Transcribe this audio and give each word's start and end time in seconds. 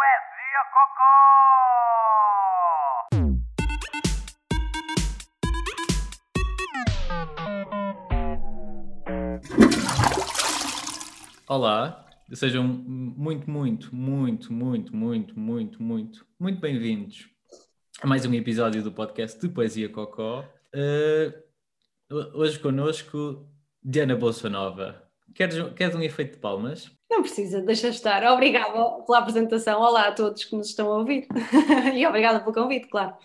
Poesia 0.00 0.62
Cocó! 0.72 1.84
Olá, 11.46 12.06
sejam 12.32 12.64
muito, 12.64 13.50
muito, 13.50 13.94
muito, 13.94 14.50
muito, 14.50 14.96
muito, 14.96 15.38
muito, 15.38 15.82
muito, 15.82 16.26
muito 16.38 16.60
bem-vindos 16.60 17.28
a 18.00 18.06
mais 18.06 18.24
um 18.24 18.32
episódio 18.32 18.82
do 18.82 18.90
podcast 18.90 19.38
de 19.38 19.50
Poesia 19.50 19.90
Cocó. 19.90 20.48
Uh, 20.74 21.30
hoje 22.34 22.58
connosco, 22.58 23.46
Diana 23.82 24.16
Bolsa 24.16 24.48
Nova. 24.48 25.06
Queres, 25.34 25.56
queres 25.74 25.94
um 25.94 26.00
efeito 26.00 26.36
de 26.36 26.38
palmas? 26.38 26.90
Não 27.10 27.22
precisa, 27.22 27.60
deixa 27.60 27.88
estar. 27.88 28.22
Obrigada 28.32 29.02
pela 29.04 29.18
apresentação. 29.18 29.80
Olá 29.80 30.06
a 30.06 30.12
todos 30.12 30.44
que 30.44 30.54
nos 30.54 30.68
estão 30.68 30.92
a 30.92 30.98
ouvir. 30.98 31.26
e 31.92 32.06
obrigada 32.06 32.38
pelo 32.38 32.54
convite, 32.54 32.86
claro. 32.86 33.16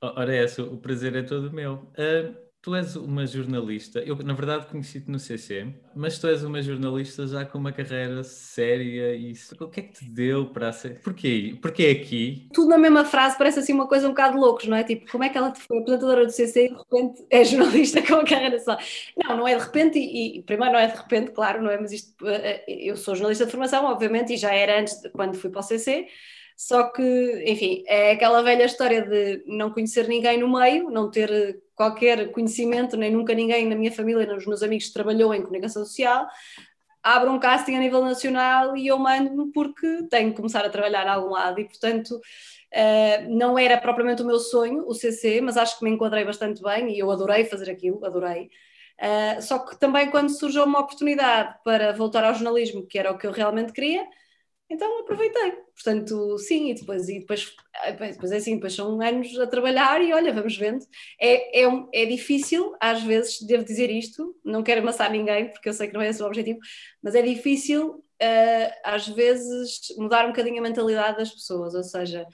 Ora, 0.00 0.34
é 0.34 0.44
essa, 0.44 0.62
o 0.62 0.78
prazer 0.78 1.14
é 1.14 1.22
todo 1.22 1.52
meu. 1.52 1.74
Uh, 1.74 2.47
Tu 2.60 2.74
és 2.74 2.96
uma 2.96 3.24
jornalista, 3.24 4.00
eu 4.00 4.16
na 4.16 4.34
verdade 4.34 4.66
conheci-te 4.66 5.08
no 5.08 5.18
CC, 5.20 5.72
mas 5.94 6.18
tu 6.18 6.26
és 6.26 6.42
uma 6.42 6.60
jornalista 6.60 7.24
já 7.24 7.44
com 7.44 7.56
uma 7.56 7.70
carreira 7.70 8.24
séria 8.24 9.14
e 9.14 9.32
o 9.60 9.68
que 9.68 9.78
é 9.78 9.82
que 9.84 9.92
te 9.92 10.04
deu 10.04 10.50
para 10.50 10.72
ser? 10.72 11.00
Porquê? 11.00 11.56
Porquê 11.62 11.86
aqui? 11.86 12.48
Tudo 12.52 12.70
na 12.70 12.76
mesma 12.76 13.04
frase 13.04 13.38
parece 13.38 13.60
assim 13.60 13.72
uma 13.72 13.86
coisa 13.86 14.06
um 14.06 14.10
bocado 14.10 14.36
loucos, 14.36 14.66
não 14.66 14.76
é? 14.76 14.82
Tipo, 14.82 15.08
como 15.10 15.22
é 15.22 15.28
que 15.28 15.38
ela 15.38 15.54
foi 15.54 15.78
apresentadora 15.78 16.26
do 16.26 16.32
CC 16.32 16.64
e 16.64 16.68
de 16.68 16.74
repente 16.74 17.26
é 17.30 17.44
jornalista 17.44 18.02
com 18.04 18.14
uma 18.14 18.24
carreira 18.24 18.58
só? 18.58 18.76
Não, 19.16 19.36
não 19.36 19.48
é 19.48 19.56
de 19.56 19.62
repente 19.62 19.96
e, 19.96 20.38
e 20.38 20.42
primeiro 20.42 20.72
não 20.72 20.80
é 20.80 20.88
de 20.88 20.96
repente, 20.96 21.30
claro, 21.30 21.62
não 21.62 21.70
é? 21.70 21.80
Mas 21.80 21.92
isto, 21.92 22.12
eh, 22.26 22.64
eu 22.66 22.96
sou 22.96 23.14
jornalista 23.14 23.46
de 23.46 23.52
formação, 23.52 23.84
obviamente, 23.84 24.34
e 24.34 24.36
já 24.36 24.52
era 24.52 24.80
antes 24.80 25.00
de 25.00 25.08
quando 25.10 25.36
fui 25.36 25.48
para 25.48 25.60
o 25.60 25.62
CC, 25.62 26.08
só 26.56 26.90
que, 26.90 27.44
enfim, 27.46 27.84
é 27.86 28.10
aquela 28.10 28.42
velha 28.42 28.64
história 28.64 29.02
de 29.02 29.44
não 29.46 29.70
conhecer 29.70 30.08
ninguém 30.08 30.38
no 30.40 30.52
meio, 30.52 30.90
não 30.90 31.08
ter 31.08 31.62
qualquer 31.78 32.32
conhecimento, 32.32 32.96
nem 32.96 33.12
nunca 33.12 33.32
ninguém 33.32 33.64
na 33.64 33.76
minha 33.76 33.92
família, 33.92 34.26
nos 34.26 34.44
meus 34.44 34.64
amigos 34.64 34.90
trabalhou 34.90 35.32
em 35.32 35.40
comunicação 35.40 35.84
social, 35.84 36.26
abro 37.00 37.30
um 37.30 37.38
casting 37.38 37.76
a 37.76 37.78
nível 37.78 38.02
nacional 38.02 38.76
e 38.76 38.88
eu 38.88 38.98
mando-me 38.98 39.52
porque 39.52 40.02
tenho 40.10 40.30
que 40.30 40.36
começar 40.36 40.64
a 40.64 40.68
trabalhar 40.68 41.06
a 41.06 41.14
algum 41.14 41.30
lado 41.30 41.60
e, 41.60 41.64
portanto, 41.64 42.16
uh, 42.16 43.30
não 43.30 43.56
era 43.56 43.78
propriamente 43.78 44.22
o 44.22 44.26
meu 44.26 44.40
sonho, 44.40 44.84
o 44.88 44.92
CC, 44.92 45.40
mas 45.40 45.56
acho 45.56 45.78
que 45.78 45.84
me 45.84 45.90
enquadrei 45.92 46.24
bastante 46.24 46.60
bem 46.60 46.90
e 46.92 46.98
eu 46.98 47.08
adorei 47.12 47.44
fazer 47.44 47.70
aquilo, 47.70 48.04
adorei. 48.04 48.50
Uh, 49.00 49.40
só 49.40 49.60
que 49.60 49.78
também 49.78 50.10
quando 50.10 50.30
surgiu 50.30 50.64
uma 50.64 50.80
oportunidade 50.80 51.54
para 51.64 51.92
voltar 51.92 52.24
ao 52.24 52.34
jornalismo, 52.34 52.84
que 52.84 52.98
era 52.98 53.12
o 53.12 53.16
que 53.16 53.28
eu 53.28 53.30
realmente 53.30 53.72
queria, 53.72 54.04
então 54.70 55.00
aproveitei. 55.00 55.52
Portanto, 55.74 56.36
sim, 56.38 56.70
e 56.70 56.74
depois, 56.74 57.08
e 57.08 57.20
depois, 57.20 57.54
ah, 57.74 57.90
depois 57.90 58.32
é 58.32 58.36
assim, 58.36 58.56
depois 58.56 58.74
são 58.74 59.00
anos 59.00 59.38
a 59.38 59.46
trabalhar 59.46 60.02
e 60.02 60.12
olha, 60.12 60.32
vamos 60.32 60.56
vendo. 60.56 60.84
É, 61.20 61.62
é, 61.62 61.68
é 61.94 62.06
difícil, 62.06 62.74
às 62.80 63.02
vezes, 63.02 63.40
devo 63.42 63.64
dizer 63.64 63.90
isto, 63.90 64.36
não 64.44 64.62
quero 64.62 64.82
amassar 64.82 65.10
ninguém, 65.10 65.50
porque 65.50 65.68
eu 65.68 65.72
sei 65.72 65.88
que 65.88 65.94
não 65.94 66.02
é 66.02 66.08
esse 66.08 66.22
o 66.22 66.26
objetivo, 66.26 66.58
mas 67.02 67.14
é 67.14 67.22
difícil, 67.22 67.90
uh, 67.92 68.72
às 68.84 69.08
vezes, 69.08 69.94
mudar 69.96 70.24
um 70.24 70.28
bocadinho 70.28 70.58
a 70.58 70.62
mentalidade 70.62 71.16
das 71.16 71.30
pessoas, 71.30 71.74
ou 71.74 71.84
seja, 71.84 72.26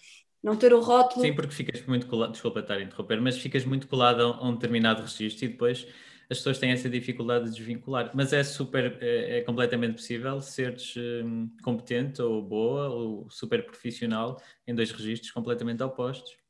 não 0.42 0.56
ter 0.56 0.74
o 0.74 0.80
rótulo. 0.80 1.24
Sim, 1.24 1.34
porque 1.34 1.54
ficas 1.54 1.86
muito 1.86 2.06
colado, 2.06 2.32
desculpa 2.32 2.60
estar 2.60 2.74
a 2.74 2.82
interromper, 2.82 3.20
mas 3.20 3.38
ficas 3.38 3.64
muito 3.64 3.86
colado 3.86 4.22
a 4.22 4.46
um 4.46 4.54
determinado 4.54 5.02
registro 5.02 5.44
e 5.44 5.48
depois 5.48 5.86
as 6.30 6.39
pessoas 6.39 6.58
têm 6.58 6.70
essa 6.70 6.89
dificuldade 6.89 7.47
de 7.47 7.56
desvincular. 7.56 8.11
Mas 8.14 8.33
é 8.33 8.42
super, 8.42 8.98
é, 9.00 9.39
é 9.39 9.41
completamente 9.42 9.94
possível 9.94 10.41
seres 10.41 10.94
um, 10.97 11.48
competente 11.62 12.20
ou 12.22 12.42
boa 12.42 12.89
ou 12.89 13.31
super 13.31 13.64
profissional 13.64 14.41
em 14.66 14.75
dois 14.75 14.91
registros 14.91 15.31
completamente 15.31 15.83
opostos. 15.83 16.44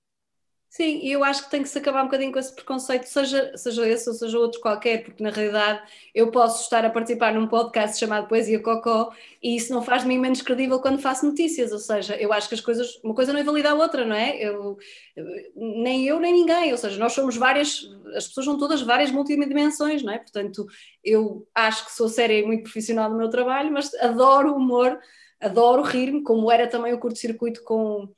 Sim, 0.76 0.98
e 1.04 1.12
eu 1.12 1.22
acho 1.22 1.44
que 1.44 1.50
tem 1.52 1.62
que 1.62 1.68
se 1.68 1.78
acabar 1.78 2.02
um 2.02 2.06
bocadinho 2.06 2.32
com 2.32 2.38
esse 2.40 2.52
preconceito, 2.52 3.04
seja, 3.04 3.56
seja 3.56 3.86
esse 3.88 4.08
ou 4.08 4.14
seja 4.14 4.36
outro 4.36 4.60
qualquer, 4.60 5.04
porque 5.04 5.22
na 5.22 5.30
realidade 5.30 5.80
eu 6.12 6.32
posso 6.32 6.64
estar 6.64 6.84
a 6.84 6.90
participar 6.90 7.32
num 7.32 7.46
podcast 7.46 7.96
chamado 7.96 8.26
Poesia 8.26 8.58
Cocó 8.60 9.12
e 9.40 9.54
isso 9.54 9.72
não 9.72 9.80
faz 9.82 10.02
de 10.02 10.08
mim 10.08 10.18
menos 10.18 10.42
credível 10.42 10.80
quando 10.80 11.00
faço 11.00 11.24
notícias, 11.26 11.70
ou 11.70 11.78
seja, 11.78 12.16
eu 12.16 12.32
acho 12.32 12.48
que 12.48 12.56
as 12.56 12.60
coisas, 12.60 13.00
uma 13.04 13.14
coisa 13.14 13.32
não 13.32 13.38
invalida 13.38 13.70
a 13.70 13.74
outra, 13.74 14.04
não 14.04 14.16
é? 14.16 14.36
Eu, 14.42 14.76
nem 15.54 16.06
eu 16.08 16.18
nem 16.18 16.32
ninguém, 16.32 16.72
ou 16.72 16.76
seja, 16.76 16.98
nós 16.98 17.12
somos 17.12 17.36
várias, 17.36 17.88
as 18.16 18.26
pessoas 18.26 18.46
são 18.46 18.58
todas 18.58 18.82
várias 18.82 19.12
multidimensões, 19.12 20.02
não 20.02 20.12
é? 20.12 20.18
Portanto, 20.18 20.66
eu 21.04 21.46
acho 21.54 21.84
que 21.86 21.92
sou 21.92 22.08
séria 22.08 22.40
e 22.40 22.44
muito 22.44 22.64
profissional 22.64 23.08
no 23.08 23.16
meu 23.16 23.30
trabalho, 23.30 23.70
mas 23.72 23.94
adoro 23.94 24.52
o 24.52 24.56
humor, 24.56 24.98
adoro 25.40 25.82
rir-me, 25.82 26.24
como 26.24 26.50
era 26.50 26.66
também 26.66 26.92
o 26.92 26.98
curto-circuito 26.98 27.62
com 27.62 28.08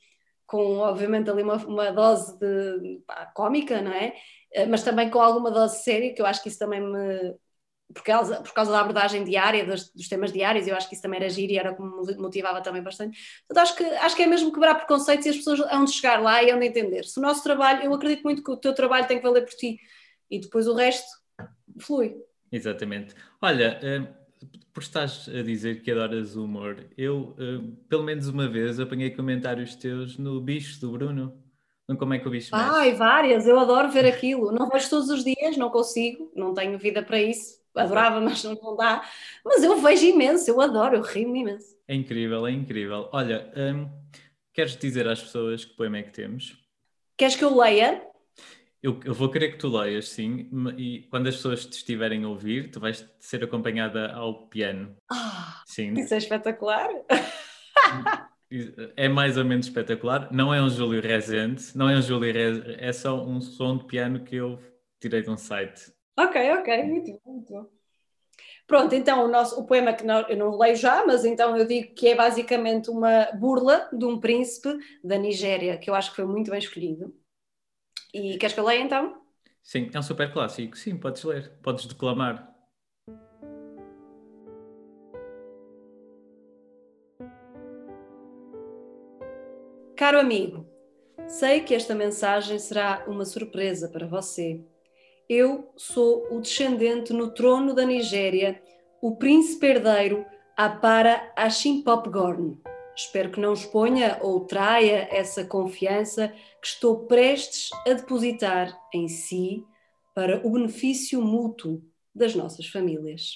com 0.47 0.77
obviamente 0.79 1.29
ali 1.29 1.43
uma, 1.43 1.57
uma 1.57 1.91
dose 1.91 2.39
de 2.39 3.01
pá, 3.05 3.27
cómica, 3.27 3.81
não 3.81 3.91
é? 3.91 4.15
Eh, 4.53 4.65
mas 4.65 4.83
também 4.83 5.09
com 5.09 5.19
alguma 5.21 5.51
dose 5.51 5.83
séria, 5.83 6.13
que 6.13 6.21
eu 6.21 6.25
acho 6.25 6.41
que 6.41 6.49
isso 6.49 6.59
também 6.59 6.81
me. 6.81 7.35
Por 7.93 8.03
causa, 8.03 8.41
por 8.41 8.53
causa 8.53 8.71
da 8.71 8.81
abordagem 8.81 9.23
diária, 9.23 9.65
dos, 9.65 9.89
dos 9.93 10.09
temas 10.09 10.33
diários, 10.33 10.67
eu 10.67 10.75
acho 10.75 10.89
que 10.89 10.95
isso 10.95 11.01
também 11.01 11.19
era 11.19 11.29
giro 11.29 11.53
e 11.53 11.57
era 11.57 11.73
como 11.73 12.05
me 12.05 12.17
motivava 12.17 12.61
também 12.61 12.83
bastante. 12.83 13.17
Portanto, 13.47 13.63
acho 13.63 13.75
que, 13.77 13.83
acho 13.83 14.15
que 14.15 14.23
é 14.23 14.27
mesmo 14.27 14.51
quebrar 14.51 14.75
preconceitos 14.75 15.25
e 15.25 15.29
as 15.29 15.37
pessoas 15.37 15.61
hão 15.71 15.85
de 15.85 15.91
chegar 15.93 16.21
lá 16.21 16.43
e 16.43 16.51
hão 16.51 16.59
de 16.59 16.65
entender. 16.65 17.05
Se 17.05 17.17
o 17.17 17.21
nosso 17.21 17.43
trabalho, 17.43 17.83
eu 17.83 17.93
acredito 17.93 18.23
muito 18.23 18.43
que 18.43 18.51
o 18.51 18.57
teu 18.57 18.73
trabalho 18.73 19.07
tem 19.07 19.17
que 19.17 19.23
valer 19.23 19.45
por 19.45 19.53
ti 19.53 19.79
e 20.29 20.39
depois 20.39 20.67
o 20.67 20.73
resto 20.73 21.07
flui. 21.79 22.15
Exatamente. 22.51 23.15
Olha, 23.41 23.79
eh, 23.81 24.01
por 24.77 24.83
estás 24.83 25.27
a 25.27 25.41
dizer 25.41 25.81
que 25.81 25.89
adoras 25.89 26.35
o 26.35 26.43
humor, 26.43 26.85
eu, 26.95 27.35
uh, 27.39 27.75
pelo 27.89 28.03
menos 28.03 28.27
uma 28.27 28.47
vez, 28.47 28.79
apanhei 28.79 29.09
comentários 29.09 29.73
teus 29.73 30.19
no 30.19 30.39
bicho 30.39 30.79
do 30.79 30.91
Bruno. 30.91 31.33
No 31.89 31.97
Como 31.97 32.13
é 32.13 32.19
que 32.19 32.27
o 32.27 32.29
bicho 32.29 32.55
mexe. 32.55 32.69
Ai, 32.75 32.93
várias, 32.93 33.47
eu 33.47 33.57
adoro 33.57 33.89
ver 33.89 34.05
aquilo. 34.05 34.51
Não 34.51 34.69
vejo 34.69 34.87
todos 34.87 35.09
os 35.09 35.23
dias, 35.23 35.57
não 35.57 35.71
consigo, 35.71 36.31
não 36.35 36.53
tenho 36.53 36.77
vida 36.77 37.01
para 37.01 37.19
isso. 37.19 37.57
Adorava, 37.73 38.21
mas 38.21 38.43
não, 38.43 38.53
não 38.53 38.75
dá. 38.75 39.03
Mas 39.43 39.63
eu 39.63 39.81
vejo 39.81 40.05
imenso, 40.05 40.47
eu 40.47 40.61
adoro, 40.61 40.97
eu 40.97 41.01
rio-me 41.01 41.39
imenso. 41.39 41.75
É 41.87 41.95
incrível, 41.95 42.45
é 42.45 42.51
incrível. 42.51 43.09
Olha, 43.11 43.51
um, 43.57 43.89
queres 44.53 44.77
dizer 44.77 45.07
às 45.07 45.19
pessoas 45.19 45.65
que 45.65 45.75
poema 45.75 45.97
é 45.97 46.03
que 46.03 46.11
temos? 46.11 46.55
Queres 47.17 47.35
que 47.35 47.43
eu 47.43 47.57
leia? 47.57 47.99
Eu, 48.81 48.99
eu, 49.03 49.13
vou 49.13 49.29
querer 49.31 49.51
que 49.51 49.57
tu 49.57 49.67
leias, 49.67 50.09
sim, 50.09 50.49
e 50.77 51.07
quando 51.09 51.27
as 51.27 51.35
pessoas 51.35 51.65
te 51.65 51.73
estiverem 51.73 52.23
a 52.23 52.29
ouvir, 52.29 52.69
tu 52.69 52.79
vais 52.79 53.07
ser 53.19 53.43
acompanhada 53.43 54.13
ao 54.13 54.47
piano. 54.47 54.95
Ah, 55.11 55.63
sim. 55.65 55.93
Isso 55.93 56.13
é 56.13 56.17
espetacular! 56.17 56.89
É 58.95 59.09
mais 59.09 59.37
ou 59.37 59.43
menos 59.43 59.65
espetacular. 59.65 60.31
Não 60.31 60.53
é 60.53 60.61
um 60.61 60.69
Júlio 60.69 61.01
Rezende, 61.01 61.65
não 61.75 61.89
é 61.89 61.97
um 61.97 62.01
Júlio 62.01 62.31
Rezende, 62.31 62.77
é 62.79 62.93
só 62.93 63.21
um 63.21 63.41
som 63.41 63.77
de 63.77 63.83
piano 63.83 64.23
que 64.23 64.37
eu 64.37 64.57
tirei 65.01 65.21
de 65.21 65.29
um 65.29 65.35
site. 65.35 65.91
Ok, 66.17 66.51
ok, 66.53 66.83
muito 66.83 67.11
bom, 67.11 67.33
muito 67.33 67.51
bom. 67.51 67.65
Pronto, 68.65 68.95
então 68.95 69.25
o, 69.25 69.27
nosso, 69.27 69.59
o 69.59 69.65
poema 69.65 69.93
que 69.93 70.05
não, 70.05 70.21
eu 70.29 70.37
não 70.37 70.57
leio 70.57 70.75
já, 70.75 71.05
mas 71.05 71.25
então 71.25 71.57
eu 71.57 71.65
digo 71.65 71.93
que 71.93 72.07
é 72.07 72.15
basicamente 72.15 72.89
uma 72.89 73.25
burla 73.33 73.89
de 73.91 74.05
um 74.05 74.19
príncipe 74.19 74.77
da 75.03 75.17
Nigéria, 75.17 75.77
que 75.77 75.89
eu 75.89 75.95
acho 75.95 76.11
que 76.11 76.17
foi 76.17 76.25
muito 76.25 76.51
bem 76.51 76.59
escolhido. 76.59 77.13
E 78.13 78.37
queres 78.37 78.53
que 78.53 78.59
eu 78.59 78.65
leia 78.65 78.81
então? 78.81 79.21
Sim, 79.61 79.89
é 79.93 79.99
um 79.99 80.03
super 80.03 80.31
clássico. 80.31 80.77
Sim, 80.77 80.97
podes 80.97 81.23
ler, 81.23 81.51
podes 81.61 81.85
declamar. 81.85 82.55
Caro 89.95 90.19
amigo, 90.19 90.65
sei 91.27 91.61
que 91.61 91.73
esta 91.73 91.95
mensagem 91.95 92.59
será 92.59 93.03
uma 93.07 93.25
surpresa 93.25 93.89
para 93.89 94.07
você. 94.07 94.63
Eu 95.27 95.73
sou 95.75 96.27
o 96.31 96.39
descendente 96.39 97.11
no 97.11 97.33
trono 97.33 97.73
da 97.73 97.83
Nigéria, 97.83 98.61
o 99.01 99.17
príncipe 99.17 99.65
herdeiro 99.65 100.25
Apara 100.55 101.33
Gorn. 102.09 102.57
Espero 102.97 103.29
que 103.29 103.39
não 103.39 103.53
exponha 103.53 104.17
ou 104.23 104.47
traia 104.47 105.07
essa 105.11 105.45
confiança 105.45 106.29
que 106.59 106.65
estou 106.65 107.05
prestes 107.05 107.69
a 107.85 107.93
depositar 107.93 108.75
em 108.91 109.07
si 109.07 109.63
para 110.15 110.41
o 110.43 110.51
benefício 110.51 111.21
mútuo 111.21 111.83
das 112.13 112.33
nossas 112.33 112.65
famílias. 112.65 113.33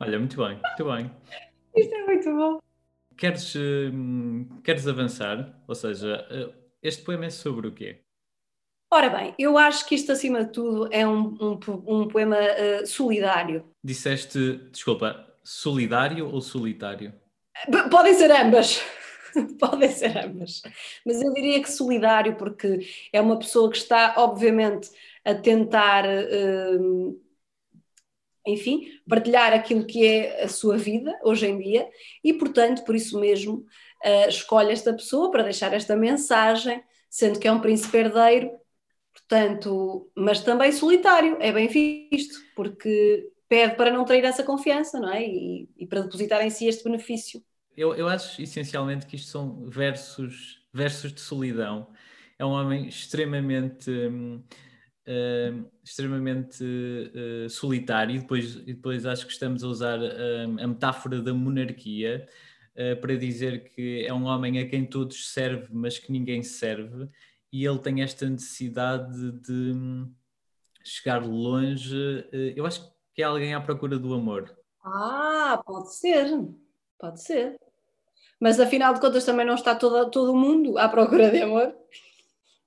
Olha, 0.00 0.18
muito 0.18 0.36
bem, 0.38 0.60
muito 0.60 0.84
bem. 0.84 1.10
Isto 1.76 1.94
é 1.94 2.04
muito 2.04 2.34
bom. 2.34 2.58
Queres, 3.16 3.54
hum, 3.54 4.60
queres 4.64 4.88
avançar? 4.88 5.62
Ou 5.68 5.74
seja, 5.76 6.26
eh, 6.30 6.52
este 6.82 7.04
poema 7.04 7.26
é 7.26 7.30
sobre 7.30 7.68
o 7.68 7.72
quê? 7.72 8.00
Ora 8.92 9.08
bem, 9.08 9.34
eu 9.38 9.56
acho 9.56 9.86
que 9.86 9.94
isto, 9.94 10.10
acima 10.10 10.44
de 10.44 10.50
tudo, 10.50 10.88
é 10.90 11.06
um, 11.06 11.28
um, 11.40 11.60
um 11.86 12.08
poema 12.08 12.36
uh, 12.36 12.84
solidário. 12.84 13.70
Disseste, 13.84 14.56
desculpa, 14.72 15.29
solidário 15.42 16.28
ou 16.32 16.40
solitário? 16.40 17.12
Podem 17.90 18.14
ser 18.14 18.30
ambas. 18.30 18.80
Podem 19.58 19.90
ser 19.90 20.16
ambas. 20.18 20.62
Mas 21.04 21.22
eu 21.22 21.32
diria 21.32 21.62
que 21.62 21.70
solidário, 21.70 22.36
porque 22.36 22.80
é 23.12 23.20
uma 23.20 23.38
pessoa 23.38 23.70
que 23.70 23.76
está, 23.76 24.14
obviamente, 24.16 24.90
a 25.24 25.34
tentar 25.34 26.04
uh, 26.06 27.20
enfim, 28.46 28.88
partilhar 29.08 29.52
aquilo 29.52 29.86
que 29.86 30.06
é 30.06 30.44
a 30.44 30.48
sua 30.48 30.76
vida 30.76 31.18
hoje 31.22 31.46
em 31.46 31.58
dia 31.58 31.88
e, 32.24 32.32
portanto, 32.32 32.84
por 32.84 32.94
isso 32.94 33.18
mesmo, 33.20 33.66
uh, 34.04 34.28
escolhe 34.28 34.72
esta 34.72 34.92
pessoa 34.92 35.30
para 35.30 35.42
deixar 35.42 35.72
esta 35.72 35.96
mensagem, 35.96 36.82
sendo 37.08 37.38
que 37.38 37.46
é 37.46 37.52
um 37.52 37.60
príncipe 37.60 37.98
herdeiro, 37.98 38.50
portanto, 39.12 40.10
mas 40.14 40.40
também 40.40 40.72
solitário, 40.72 41.36
é 41.40 41.52
bem 41.52 41.68
visto, 41.68 42.40
porque 42.54 43.30
pede 43.50 43.74
para 43.74 43.90
não 43.90 44.04
trair 44.04 44.24
essa 44.24 44.44
confiança, 44.44 45.00
não 45.00 45.12
é? 45.12 45.26
E, 45.26 45.68
e 45.76 45.86
para 45.86 46.02
depositar 46.02 46.40
em 46.40 46.48
si 46.48 46.68
este 46.68 46.84
benefício. 46.84 47.42
Eu, 47.76 47.94
eu 47.94 48.08
acho 48.08 48.40
essencialmente 48.40 49.06
que 49.06 49.16
isto 49.16 49.28
são 49.28 49.68
versos, 49.68 50.64
versos 50.72 51.12
de 51.12 51.20
solidão. 51.20 51.88
É 52.38 52.46
um 52.46 52.50
homem 52.50 52.86
extremamente. 52.86 53.90
Hum, 53.90 54.42
uh, 55.10 55.70
extremamente 55.82 56.62
uh, 56.62 57.48
solitário, 57.50 58.16
e 58.16 58.18
depois, 58.20 58.54
e 58.54 58.74
depois 58.74 59.04
acho 59.06 59.26
que 59.26 59.32
estamos 59.32 59.64
a 59.64 59.66
usar 59.66 59.98
uh, 59.98 60.62
a 60.62 60.66
metáfora 60.66 61.20
da 61.20 61.34
monarquia 61.34 62.28
para 63.02 63.14
dizer 63.14 63.64
que 63.74 64.06
é 64.06 64.14
um 64.14 64.24
homem 64.24 64.58
a 64.58 64.66
quem 64.66 64.86
todos 64.86 65.32
serve, 65.32 65.66
mas 65.70 65.98
que 65.98 66.10
ninguém 66.10 66.42
serve, 66.42 67.10
e 67.52 67.66
ele 67.66 67.78
tem 67.78 68.00
esta 68.00 68.26
necessidade 68.26 69.32
de 69.32 69.52
um, 69.52 70.10
chegar 70.82 71.18
longe. 71.18 71.94
eu 72.56 72.64
acho 72.64 72.86
que 72.86 72.99
é 73.18 73.22
alguém 73.22 73.54
à 73.54 73.60
procura 73.60 73.98
do 73.98 74.14
amor. 74.14 74.50
Ah, 74.84 75.62
pode 75.66 75.94
ser, 75.94 76.26
pode 76.98 77.22
ser. 77.22 77.56
Mas 78.40 78.58
afinal 78.58 78.94
de 78.94 79.00
contas 79.00 79.24
também 79.24 79.44
não 79.44 79.54
está 79.54 79.74
todo, 79.74 80.10
todo 80.10 80.32
o 80.32 80.36
mundo 80.36 80.78
à 80.78 80.88
procura 80.88 81.30
de 81.30 81.42
amor. 81.42 81.74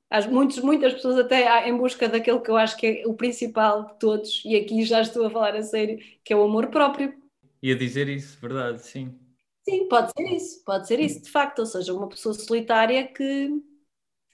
Há 0.09 0.21
muitos, 0.27 0.59
muitas 0.59 0.93
pessoas 0.93 1.17
até 1.17 1.67
em 1.67 1.75
busca 1.75 2.07
daquele 2.07 2.39
que 2.39 2.51
eu 2.51 2.55
acho 2.55 2.77
que 2.77 2.85
é 2.85 3.07
o 3.07 3.15
principal 3.15 3.85
de 3.85 3.97
todos, 3.97 4.43
e 4.45 4.55
aqui 4.55 4.83
já 4.85 5.01
estou 5.01 5.25
a 5.25 5.29
falar 5.31 5.55
a 5.55 5.63
sério, 5.63 5.97
que 6.23 6.31
é 6.31 6.35
o 6.35 6.43
amor 6.43 6.67
próprio. 6.67 7.15
E 7.63 7.71
a 7.71 7.75
dizer 7.75 8.07
isso, 8.07 8.39
verdade, 8.39 8.79
sim. 8.83 9.17
Sim, 9.67 9.87
pode 9.87 10.11
ser 10.11 10.35
isso, 10.35 10.63
pode 10.63 10.87
ser 10.87 10.99
isso, 10.99 11.23
de 11.23 11.31
facto, 11.31 11.59
ou 11.59 11.65
seja, 11.65 11.93
uma 11.95 12.07
pessoa 12.07 12.35
solitária 12.35 13.07
que, 13.07 13.49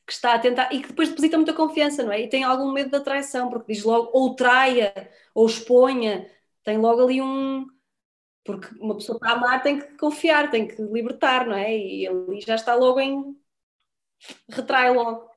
que 0.09 0.13
está 0.13 0.33
a 0.33 0.39
tentar 0.39 0.73
e 0.73 0.81
que 0.81 0.87
depois 0.87 1.09
deposita 1.09 1.37
muita 1.37 1.53
confiança, 1.53 2.01
não 2.03 2.11
é? 2.11 2.21
E 2.21 2.27
tem 2.27 2.43
algum 2.43 2.71
medo 2.71 2.89
da 2.89 2.99
traição, 2.99 3.47
porque 3.47 3.71
diz 3.73 3.83
logo 3.83 4.09
ou 4.11 4.35
traia 4.35 4.91
ou 5.35 5.45
exponha, 5.45 6.27
tem 6.63 6.79
logo 6.79 7.03
ali 7.03 7.21
um. 7.21 7.67
Porque 8.43 8.67
uma 8.79 8.95
pessoa 8.95 9.19
para 9.19 9.33
amar 9.33 9.61
tem 9.61 9.79
que 9.79 9.97
confiar, 9.97 10.49
tem 10.49 10.67
que 10.67 10.81
libertar, 10.81 11.45
não 11.45 11.55
é? 11.55 11.77
E 11.77 12.07
ali 12.07 12.41
já 12.41 12.55
está 12.55 12.73
logo 12.73 12.99
em. 12.99 13.37
retrai 14.49 14.91
logo. 14.91 15.29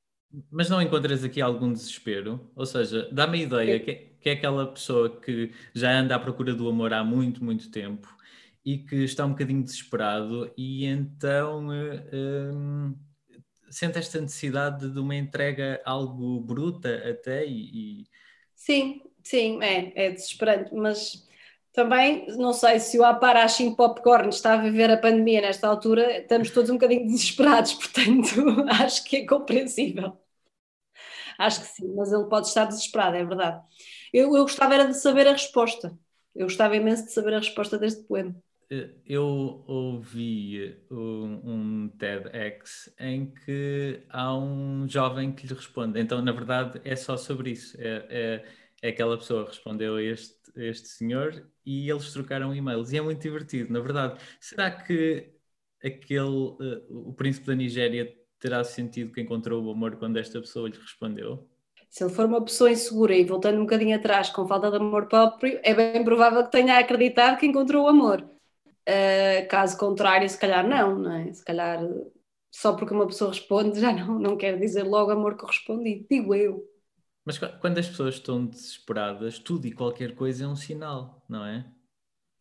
Mas 0.51 0.71
não 0.71 0.81
encontras 0.81 1.23
aqui 1.23 1.43
algum 1.43 1.71
desespero? 1.71 2.51
Ou 2.57 2.65
seja, 2.65 3.11
dá-me 3.13 3.41
a 3.41 3.43
ideia 3.43 3.79
que, 3.79 3.91
é, 3.91 3.95
que 4.19 4.31
é 4.31 4.33
aquela 4.33 4.67
pessoa 4.73 5.21
que 5.21 5.53
já 5.75 5.93
anda 5.93 6.17
à 6.17 6.19
procura 6.19 6.55
do 6.55 6.67
amor 6.67 6.95
há 6.95 7.05
muito, 7.05 7.45
muito 7.45 7.71
tempo 7.71 8.09
e 8.65 8.79
que 8.79 9.05
está 9.05 9.27
um 9.27 9.31
bocadinho 9.33 9.63
desesperado 9.63 10.51
e 10.57 10.87
então 10.87 11.69
um, 11.69 12.97
sente 13.75 13.99
esta 13.99 14.21
necessidade 14.21 14.91
de 14.91 14.99
uma 14.99 15.15
entrega 15.15 15.81
algo 15.85 16.41
bruta 16.41 17.03
até 17.09 17.45
e... 17.47 18.07
Sim, 18.55 19.03
sim, 19.23 19.63
é, 19.63 20.07
é 20.07 20.11
desesperante, 20.11 20.75
mas 20.75 21.27
também, 21.73 22.27
não 22.37 22.53
sei 22.53 22.79
se 22.79 22.99
o 22.99 23.05
Aparachim 23.05 23.75
Popcorn 23.75 24.29
está 24.29 24.55
a 24.55 24.63
viver 24.63 24.91
a 24.91 24.97
pandemia 24.97 25.41
nesta 25.41 25.67
altura, 25.67 26.19
estamos 26.19 26.51
todos 26.51 26.71
um 26.71 26.75
bocadinho 26.75 27.07
desesperados, 27.07 27.75
portanto, 27.75 28.67
acho 28.69 29.03
que 29.05 29.17
é 29.19 29.27
compreensível. 29.27 30.19
Acho 31.39 31.61
que 31.61 31.67
sim, 31.67 31.95
mas 31.97 32.13
ele 32.13 32.25
pode 32.29 32.49
estar 32.49 32.67
desesperado, 32.67 33.17
é 33.17 33.25
verdade. 33.25 33.63
Eu, 34.13 34.37
eu 34.37 34.43
gostava 34.43 34.75
era 34.75 34.85
de 34.87 34.95
saber 34.95 35.27
a 35.27 35.33
resposta. 35.33 35.99
Eu 36.35 36.47
gostava 36.47 36.77
imenso 36.77 37.07
de 37.07 37.13
saber 37.13 37.35
a 37.35 37.39
resposta 37.39 37.79
deste 37.79 38.05
poema. 38.05 38.35
Eh, 38.73 38.89
eu 39.07 39.63
ouvi 39.67 40.75
um, 40.91 41.85
um 41.85 41.89
TEDx 41.91 42.91
em 42.99 43.27
que 43.45 44.03
há 44.09 44.35
um 44.35 44.89
jovem 44.89 45.31
que 45.31 45.47
lhe 45.47 45.53
responde. 45.53 46.01
Então, 46.01 46.23
na 46.23 46.33
verdade, 46.33 46.81
é 46.83 46.97
só 46.97 47.19
sobre 47.19 47.51
isso. 47.51 47.77
É, 47.79 48.07
é, 48.09 48.45
é 48.81 48.89
aquela 48.89 49.19
pessoa 49.19 49.47
respondeu 49.47 49.97
a 49.97 50.03
este, 50.03 50.37
este 50.57 50.89
senhor 50.89 51.47
e 51.67 51.91
eles 51.91 52.11
trocaram 52.15 52.55
e-mails. 52.55 52.93
E 52.93 52.97
é 52.97 53.03
muito 53.03 53.21
divertido, 53.21 53.71
na 53.71 53.81
verdade. 53.81 54.19
Será 54.41 54.71
que 54.71 55.35
aquele, 55.85 56.21
uh, 56.21 57.09
o 57.09 57.13
príncipe 57.13 57.49
da 57.49 57.55
Nigéria 57.55 58.11
terá 58.41 58.65
sentido 58.65 59.13
que 59.13 59.21
encontrou 59.21 59.63
o 59.63 59.71
amor 59.71 59.97
quando 59.97 60.19
esta 60.19 60.41
pessoa 60.41 60.69
lhe 60.71 60.79
respondeu? 60.79 61.47
Se 61.91 62.05
ele 62.05 62.15
for 62.15 62.25
uma 62.25 62.43
pessoa 62.43 62.71
insegura 62.71 63.15
e 63.15 63.25
voltando 63.25 63.59
um 63.59 63.63
bocadinho 63.65 63.95
atrás 63.95 64.31
com 64.31 64.49
falta 64.49 64.71
de 64.71 64.77
amor 64.77 65.09
próprio, 65.09 65.61
é 65.63 65.75
bem 65.75 66.03
provável 66.03 66.43
que 66.45 66.51
tenha 66.51 66.79
acreditado 66.79 67.39
que 67.39 67.47
encontrou 67.47 67.85
o 67.85 67.89
amor. 67.89 68.33
Uh, 68.89 69.47
caso 69.49 69.79
contrário, 69.79 70.29
se 70.29 70.39
calhar 70.39 70.67
não, 70.67 70.99
não 70.99 71.13
é? 71.13 71.33
Se 71.33 71.45
calhar 71.45 71.81
só 72.51 72.75
porque 72.75 72.93
uma 72.93 73.07
pessoa 73.07 73.31
responde 73.31 73.81
já 73.81 73.93
não, 73.93 74.19
não 74.19 74.37
quer 74.37 74.59
dizer 74.59 74.83
logo 74.83 75.11
amor 75.11 75.37
correspondido, 75.37 76.07
digo 76.11 76.35
eu. 76.35 76.69
Mas 77.25 77.39
quando 77.39 77.79
as 77.79 77.89
pessoas 77.89 78.17
estão 78.17 78.45
desesperadas, 78.45 79.39
tudo 79.39 79.67
e 79.67 79.73
qualquer 79.73 80.15
coisa 80.15 80.45
é 80.45 80.49
um 80.49 80.57
sinal, 80.57 81.25
não 81.29 81.47
é? 81.47 81.65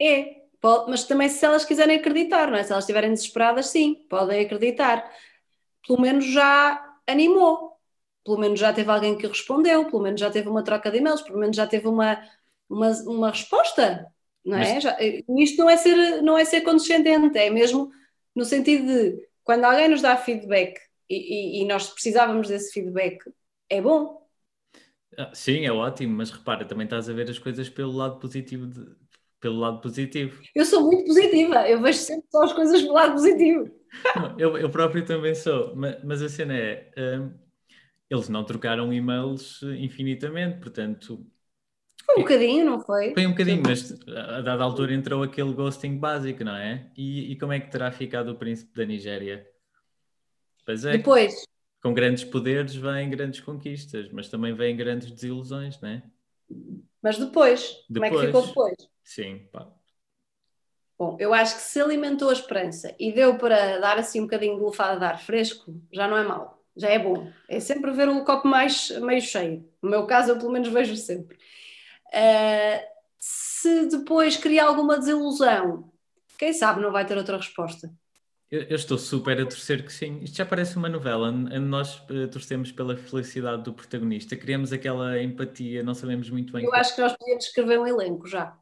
É, 0.02 0.42
pode, 0.60 0.90
mas 0.90 1.04
também 1.04 1.30
se 1.30 1.46
elas 1.46 1.64
quiserem 1.64 1.98
acreditar, 1.98 2.50
não 2.50 2.58
é? 2.58 2.64
Se 2.64 2.72
elas 2.72 2.84
estiverem 2.84 3.14
desesperadas, 3.14 3.68
sim, 3.68 4.08
podem 4.10 4.44
acreditar 4.44 5.08
pelo 5.88 6.02
menos 6.02 6.26
já 6.26 6.80
animou, 7.08 7.78
pelo 8.24 8.38
menos 8.38 8.60
já 8.60 8.74
teve 8.74 8.90
alguém 8.90 9.18
que 9.18 9.28
respondeu, 9.28 9.86
pelo 9.86 10.02
menos 10.02 10.20
já 10.20 10.30
teve 10.30 10.48
uma 10.48 10.64
troca 10.64 10.92
de 10.92 10.98
e-mails, 10.98 11.22
pelo 11.22 11.40
menos 11.40 11.56
já 11.56 11.68
teve 11.68 11.88
uma, 11.88 12.22
uma, 12.70 12.90
uma 13.08 13.30
resposta, 13.32 14.08
não 14.44 14.58
é? 14.58 14.82
Já, 14.82 14.98
isto 15.38 15.58
não 15.58 15.70
é, 15.70 15.78
ser, 15.78 16.22
não 16.22 16.38
é 16.38 16.46
ser 16.46 16.62
condescendente, 16.62 17.38
é 17.38 17.50
mesmo 17.50 17.92
no 18.36 18.44
sentido 18.44 18.86
de 18.86 19.28
quando 19.44 19.66
alguém 19.66 19.88
nos 19.88 20.02
dá 20.02 20.18
feedback 20.18 20.80
e, 21.10 21.60
e, 21.60 21.62
e 21.62 21.66
nós 21.66 21.90
precisávamos 21.90 22.48
desse 22.48 22.72
feedback, 22.74 23.20
é 23.70 23.82
bom. 23.82 24.22
Ah, 25.18 25.32
sim, 25.34 25.66
é 25.66 25.72
ótimo, 25.72 26.16
mas 26.16 26.32
repara, 26.32 26.66
também 26.66 26.86
estás 26.86 27.10
a 27.10 27.14
ver 27.14 27.30
as 27.30 27.38
coisas 27.38 27.70
pelo 27.70 27.92
lado 27.92 28.20
positivo 28.20 28.66
de, 28.66 28.86
pelo 29.40 29.60
lado 29.60 29.82
positivo. 29.82 30.42
Eu 30.56 30.66
sou 30.66 30.84
muito 30.86 31.06
positiva, 31.06 31.68
eu 31.70 31.82
vejo 31.82 32.00
sempre 32.00 32.26
só 32.32 32.44
as 32.44 32.54
coisas 32.54 32.82
pelo 32.82 32.94
lado 32.94 33.14
positivo. 33.14 33.70
Não, 34.16 34.40
eu, 34.40 34.58
eu 34.58 34.70
próprio 34.70 35.06
também 35.06 35.36
sou, 35.36 35.76
mas, 35.76 36.04
mas 36.04 36.22
a 36.22 36.30
cena 36.30 36.58
é, 36.58 36.92
um, 36.98 37.34
eles 38.10 38.30
não 38.30 38.44
trocaram 38.44 38.92
e-mails 38.94 39.62
infinitamente, 39.64 40.60
portanto... 40.60 41.26
Foi 42.13 42.19
um 42.19 42.24
bocadinho, 42.24 42.66
não 42.66 42.80
foi? 42.81 43.13
Foi 43.13 43.25
um 43.25 43.31
bocadinho, 43.31 43.63
mas 43.66 43.92
a 44.08 44.42
dada 44.42 44.63
altura 44.63 44.94
entrou 44.94 45.24
aquele 45.24 45.54
ghosting 45.54 45.98
básico, 45.98 46.44
não 46.44 46.56
é? 46.56 46.92
E, 46.98 47.31
e 47.31 47.40
como 47.40 47.54
é 47.54 47.60
que 47.60 47.72
terá 47.72 47.92
ficado 47.92 48.31
o 48.31 48.36
príncipe 48.36 48.75
da 48.75 48.86
Nigéria? 48.86 49.48
Pois 50.65 50.86
é. 50.86 50.98
Depois. 50.98 51.46
Com 51.82 51.94
grandes 51.94 52.24
poderes 52.24 52.75
vêm 52.75 53.10
grandes 53.10 53.39
conquistas, 53.39 54.10
mas 54.12 54.30
também 54.30 54.53
vêm 54.53 54.75
grandes 54.75 55.12
desilusões, 55.12 55.80
não 55.82 55.89
é? 55.89 56.03
Mas 57.01 57.18
depois, 57.18 57.84
depois, 57.89 57.89
como 57.89 58.06
é 58.06 58.10
que 58.10 58.25
ficou 58.27 58.48
depois? 58.48 58.75
Sim, 59.03 59.48
pá. 59.51 59.68
Bom, 60.98 61.18
eu 61.20 61.34
acho 61.34 61.56
que 61.56 61.62
se 61.62 61.82
alimentou 61.82 62.30
a 62.30 62.34
esperança 62.34 62.94
e 63.00 63.12
deu 63.12 63.36
para 63.36 63.80
dar 63.80 63.98
assim 63.98 64.20
um 64.20 64.25
bocadinho 64.25 64.56
de 64.58 64.62
lufada 64.62 65.00
de 65.00 65.06
ar 65.06 65.20
fresco, 65.20 65.74
já 65.91 66.08
não 66.08 66.15
é 66.15 66.24
mau, 66.24 66.63
já 66.77 66.89
é 66.89 67.00
bom. 67.00 67.27
É 67.50 67.60
sempre 67.60 67.89
ver 67.91 68.08
o 68.08 68.24
copo 68.24 68.48
mais 68.48 68.91
meio 69.00 69.22
cheio. 69.22 69.68
No 69.82 69.89
meu 69.89 70.06
caso, 70.06 70.30
eu 70.30 70.38
pelo 70.38 70.51
menos 70.51 70.68
vejo 70.68 70.96
sempre. 70.96 71.39
Uh, 72.13 72.91
se 73.18 73.88
depois 73.88 74.38
cria 74.38 74.65
alguma 74.65 74.98
desilusão, 74.98 75.91
quem 76.38 76.53
sabe 76.53 76.82
não 76.82 76.91
vai 76.91 77.06
ter 77.06 77.18
outra 77.18 77.38
resposta. 77.38 77.91
Eu, 78.50 78.63
eu, 78.63 78.75
estou 78.75 78.98
super 78.98 79.39
a 79.39 79.46
torcer 79.46 79.86
que 79.86 79.94
sim. 79.94 80.20
Isto 80.22 80.38
já 80.38 80.46
parece 80.46 80.75
uma 80.75 80.89
novela, 80.89 81.30
onde 81.30 81.58
nós 81.60 82.00
uh, 82.10 82.27
torcemos 82.30 82.70
pela 82.70 82.98
felicidade 82.98 83.63
do 83.63 83.74
protagonista, 83.74 84.36
criamos 84.36 84.74
aquela 84.74 85.22
empatia, 85.22 85.82
não 85.84 85.94
sabemos 85.94 86.30
muito 86.30 86.51
bem. 86.51 86.65
Eu 86.65 86.74
acho 86.74 86.94
que 86.94 87.01
nós 87.01 87.15
podíamos 87.15 87.46
escrever 87.46 87.80
um 87.80 87.88
elenco 87.88 88.27
já. 88.27 88.58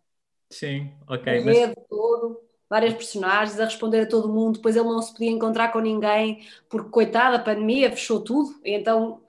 Sim, 0.51 0.91
ok. 1.07 1.41
Um 1.41 1.45
mas... 1.45 1.73
todo, 1.89 2.39
várias 2.69 2.93
personagens 2.93 3.59
a 3.59 3.65
responder 3.65 4.01
a 4.01 4.07
todo 4.07 4.31
mundo, 4.31 4.57
depois 4.57 4.75
ele 4.75 4.85
não 4.85 5.01
se 5.01 5.11
podia 5.11 5.31
encontrar 5.31 5.71
com 5.71 5.79
ninguém, 5.79 6.47
porque, 6.69 6.91
coitada, 6.91 7.37
a 7.37 7.43
pandemia 7.43 7.89
fechou 7.89 8.23
tudo, 8.23 8.59
então 8.63 9.13
o 9.13 9.21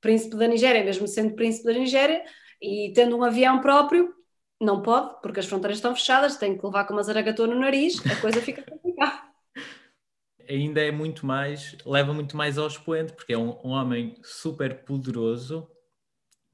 príncipe 0.00 0.34
da 0.36 0.48
Nigéria, 0.48 0.82
mesmo 0.82 1.06
sendo 1.06 1.34
príncipe 1.34 1.66
da 1.66 1.78
Nigéria, 1.78 2.24
e 2.60 2.92
tendo 2.94 3.16
um 3.16 3.22
avião 3.22 3.60
próprio, 3.60 4.14
não 4.60 4.82
pode, 4.82 5.20
porque 5.22 5.40
as 5.40 5.46
fronteiras 5.46 5.78
estão 5.78 5.94
fechadas, 5.94 6.36
tem 6.36 6.58
que 6.58 6.64
levar 6.64 6.84
com 6.84 6.94
uma 6.94 7.02
zaragatua 7.02 7.46
no 7.46 7.58
nariz, 7.58 8.04
a 8.06 8.20
coisa 8.20 8.40
fica 8.42 8.62
complicada. 8.62 9.22
Ainda 10.48 10.80
é 10.80 10.90
muito 10.90 11.26
mais, 11.26 11.76
leva 11.84 12.12
muito 12.12 12.36
mais 12.36 12.56
ao 12.56 12.66
expoente, 12.66 13.12
porque 13.12 13.34
é 13.34 13.38
um, 13.38 13.58
um 13.62 13.70
homem 13.70 14.16
super 14.22 14.82
poderoso 14.84 15.70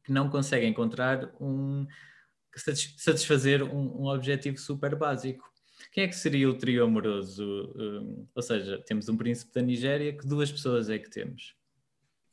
que 0.02 0.12
não 0.12 0.28
consegue 0.28 0.66
encontrar 0.66 1.32
um, 1.40 1.86
satisfazer 2.54 3.62
um, 3.62 4.02
um, 4.02 4.06
objetivo 4.06 4.58
super 4.58 4.94
básico. 4.96 5.48
Quem 5.92 6.04
é 6.04 6.08
que 6.08 6.16
seria 6.16 6.48
o 6.48 6.58
trio 6.58 6.84
amoroso? 6.84 7.72
Um, 7.76 8.26
ou 8.34 8.42
seja, 8.42 8.82
temos 8.84 9.08
um 9.08 9.16
príncipe 9.16 9.54
da 9.54 9.62
Nigéria, 9.62 10.12
que 10.12 10.26
duas 10.26 10.50
pessoas 10.50 10.90
é 10.90 10.98
que 10.98 11.08
temos? 11.08 11.56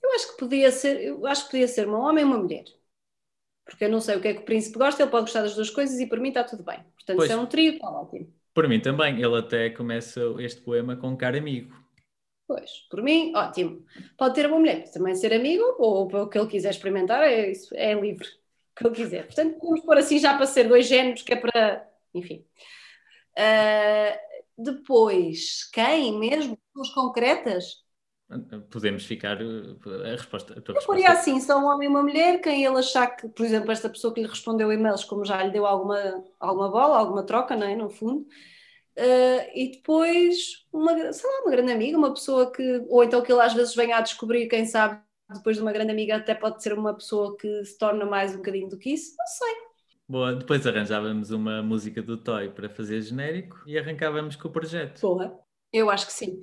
Eu 0.03 0.13
acho 0.15 0.31
que 0.31 0.37
podia 0.39 0.71
ser, 0.71 1.01
eu 1.01 1.25
acho 1.27 1.45
que 1.45 1.51
podia 1.51 1.67
ser 1.67 1.87
um 1.87 1.93
homem 1.93 2.23
e 2.23 2.27
uma 2.27 2.37
mulher. 2.37 2.65
Porque 3.65 3.85
eu 3.85 3.89
não 3.89 4.01
sei 4.01 4.17
o 4.17 4.21
que 4.21 4.27
é 4.27 4.33
que 4.33 4.41
o 4.41 4.45
príncipe 4.45 4.77
gosta, 4.77 5.03
ele 5.03 5.11
pode 5.11 5.25
gostar 5.25 5.41
das 5.41 5.55
duas 5.55 5.69
coisas 5.69 5.99
e 5.99 6.07
por 6.07 6.19
mim 6.19 6.29
está 6.29 6.43
tudo 6.43 6.63
bem. 6.63 6.79
Portanto, 6.95 7.17
Pois. 7.17 7.27
se 7.27 7.33
é 7.33 7.37
um 7.37 7.45
trio, 7.45 7.73
está 7.73 7.89
ótimo. 7.89 8.33
Por 8.53 8.67
mim 8.67 8.79
também, 8.79 9.21
ele 9.21 9.37
até 9.37 9.69
começa 9.69 10.21
este 10.39 10.61
poema 10.61 10.95
com 10.95 11.09
um 11.09 11.15
caro 11.15 11.37
amigo. 11.37 11.73
Pois, 12.47 12.85
por 12.89 13.01
mim, 13.01 13.31
ótimo. 13.33 13.85
Pode 14.17 14.35
ter 14.35 14.45
uma 14.45 14.59
mulher, 14.59 14.83
também 14.91 15.15
ser 15.15 15.33
amigo, 15.33 15.63
ou 15.79 16.05
o 16.13 16.27
que 16.27 16.37
ele 16.37 16.49
quiser 16.49 16.71
experimentar, 16.71 17.23
é, 17.23 17.49
isso, 17.51 17.73
é 17.75 17.93
livre. 17.93 18.27
O 18.27 18.75
que 18.75 18.87
ele 18.87 18.95
quiser. 18.95 19.25
Portanto, 19.25 19.57
podemos 19.57 19.85
pôr 19.85 19.97
assim 19.97 20.19
já 20.19 20.35
para 20.35 20.45
ser 20.45 20.67
dois 20.67 20.87
géneros, 20.87 21.21
que 21.21 21.33
é 21.33 21.37
para. 21.37 21.89
Enfim. 22.13 22.45
Ah, 23.37 24.19
depois, 24.57 25.69
quem 25.71 26.19
mesmo? 26.19 26.57
Pessoas 26.73 26.93
concretas? 26.93 27.83
Podemos 28.69 29.05
ficar 29.05 29.41
uh, 29.41 29.77
a 30.05 30.11
resposta. 30.11 30.57
A 30.57 30.61
tua 30.61 30.75
Eu 30.75 30.83
poria 30.85 31.09
resposta. 31.09 31.31
assim, 31.31 31.39
só 31.41 31.59
um 31.59 31.65
homem 31.65 31.87
e 31.87 31.89
uma 31.91 32.01
mulher, 32.01 32.39
quem 32.41 32.63
ele 32.65 32.77
achar 32.79 33.07
que, 33.07 33.27
por 33.29 33.45
exemplo, 33.45 33.71
esta 33.71 33.89
pessoa 33.89 34.13
que 34.13 34.21
lhe 34.21 34.27
respondeu 34.27 34.71
e-mails, 34.71 35.03
como 35.03 35.25
já 35.25 35.43
lhe 35.43 35.51
deu 35.51 35.65
alguma, 35.65 36.23
alguma 36.39 36.69
bola, 36.69 36.97
alguma 36.97 37.25
troca, 37.25 37.55
não 37.55 37.67
é? 37.67 37.75
No 37.75 37.89
fundo. 37.89 38.25
Uh, 38.97 39.43
e 39.55 39.71
depois, 39.73 40.65
uma, 40.71 41.13
sei 41.13 41.29
lá, 41.29 41.41
uma 41.43 41.51
grande 41.51 41.71
amiga, 41.71 41.97
uma 41.97 42.13
pessoa 42.13 42.51
que, 42.51 42.85
ou 42.89 43.03
então 43.03 43.21
que 43.21 43.31
ele 43.31 43.41
às 43.41 43.53
vezes 43.53 43.75
venha 43.75 43.97
a 43.97 44.01
descobrir, 44.01 44.47
quem 44.49 44.65
sabe, 44.65 45.01
depois 45.33 45.55
de 45.57 45.61
uma 45.61 45.71
grande 45.71 45.91
amiga, 45.91 46.17
até 46.17 46.35
pode 46.35 46.61
ser 46.61 46.73
uma 46.73 46.93
pessoa 46.93 47.37
que 47.37 47.65
se 47.65 47.77
torna 47.77 48.05
mais 48.05 48.33
um 48.33 48.37
bocadinho 48.37 48.69
do 48.69 48.77
que 48.77 48.91
isso, 48.93 49.15
não 49.17 49.25
sei. 49.27 49.71
Boa, 50.07 50.35
depois 50.35 50.67
arranjávamos 50.67 51.31
uma 51.31 51.63
música 51.63 52.01
do 52.03 52.17
Toy 52.21 52.49
para 52.49 52.69
fazer 52.69 53.01
genérico 53.01 53.61
e 53.65 53.77
arrancávamos 53.79 54.35
com 54.35 54.47
o 54.49 54.51
projeto. 54.51 55.01
Porra, 55.01 55.37
eu 55.73 55.89
acho 55.89 56.05
que 56.07 56.13
sim. 56.13 56.41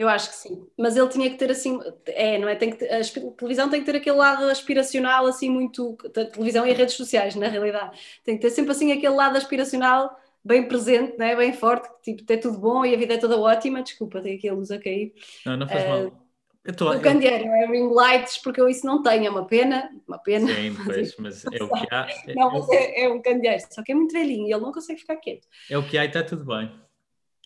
Eu 0.00 0.08
acho 0.08 0.30
que 0.30 0.34
sim. 0.36 0.66
Mas 0.78 0.96
ele 0.96 1.08
tinha 1.10 1.28
que 1.28 1.36
ter 1.36 1.50
assim, 1.50 1.78
é, 2.06 2.38
não 2.38 2.48
é? 2.48 2.56
Tem 2.56 2.70
que 2.70 2.76
ter- 2.78 2.90
a 2.90 3.00
televisão 3.36 3.68
tem 3.68 3.80
que 3.80 3.86
ter 3.92 3.98
aquele 3.98 4.16
lado 4.16 4.44
aspiracional, 4.44 5.26
assim, 5.26 5.50
muito. 5.50 5.94
Televisão 6.32 6.66
e 6.66 6.72
redes 6.72 6.94
sociais, 6.94 7.34
na 7.34 7.48
realidade. 7.48 8.00
Tem 8.24 8.34
que 8.36 8.40
ter 8.40 8.48
sempre 8.50 8.72
assim 8.72 8.90
aquele 8.92 9.14
lado 9.14 9.36
aspiracional 9.36 10.18
bem 10.42 10.66
presente, 10.66 11.18
né? 11.18 11.36
bem 11.36 11.52
forte, 11.52 11.86
tipo, 12.02 12.32
é 12.32 12.38
tudo 12.38 12.56
bom 12.58 12.82
e 12.82 12.94
a 12.94 12.96
vida 12.96 13.12
é 13.12 13.18
toda 13.18 13.38
ótima. 13.38 13.82
Desculpa, 13.82 14.22
tem 14.22 14.36
aqui 14.38 14.48
a 14.48 14.54
luz 14.54 14.70
a 14.70 14.78
cair. 14.78 15.12
Não, 15.44 15.54
não 15.58 15.68
faz 15.68 15.84
Eh, 15.84 15.88
mal. 15.88 16.26
Eu 16.64 16.74
tô, 16.76 16.88
O 16.90 16.94
eu- 16.94 17.00
candeeiro, 17.02 17.44
é? 17.44 17.66
Ring 17.66 17.92
lights, 17.92 18.38
porque 18.38 18.58
eu 18.58 18.70
isso 18.70 18.86
não 18.86 19.02
tenho, 19.02 19.26
é 19.26 19.30
uma 19.30 19.44
pena, 19.46 19.90
uma 20.08 20.16
pena. 20.18 20.46
Sim, 20.46 20.74
pois, 20.86 21.14
mas 21.18 21.44
é 21.44 21.62
o 21.62 21.68
que 21.68 21.86
há. 21.94 22.06
É, 22.26 22.34
Não, 22.34 22.50
mas 22.50 22.68
é, 22.70 23.02
é 23.04 23.08
um 23.10 23.20
candeeiro, 23.20 23.62
só 23.70 23.82
que 23.82 23.92
é 23.92 23.94
muito 23.94 24.12
velhinho 24.14 24.48
e 24.48 24.52
ele 24.52 24.62
não 24.62 24.72
consegue 24.72 24.98
ficar 25.00 25.16
quieto. 25.16 25.46
é 25.70 25.76
o 25.76 25.86
que 25.86 25.98
há 25.98 26.04
e 26.04 26.08
está 26.08 26.22
tudo 26.22 26.46
bem. 26.46 26.70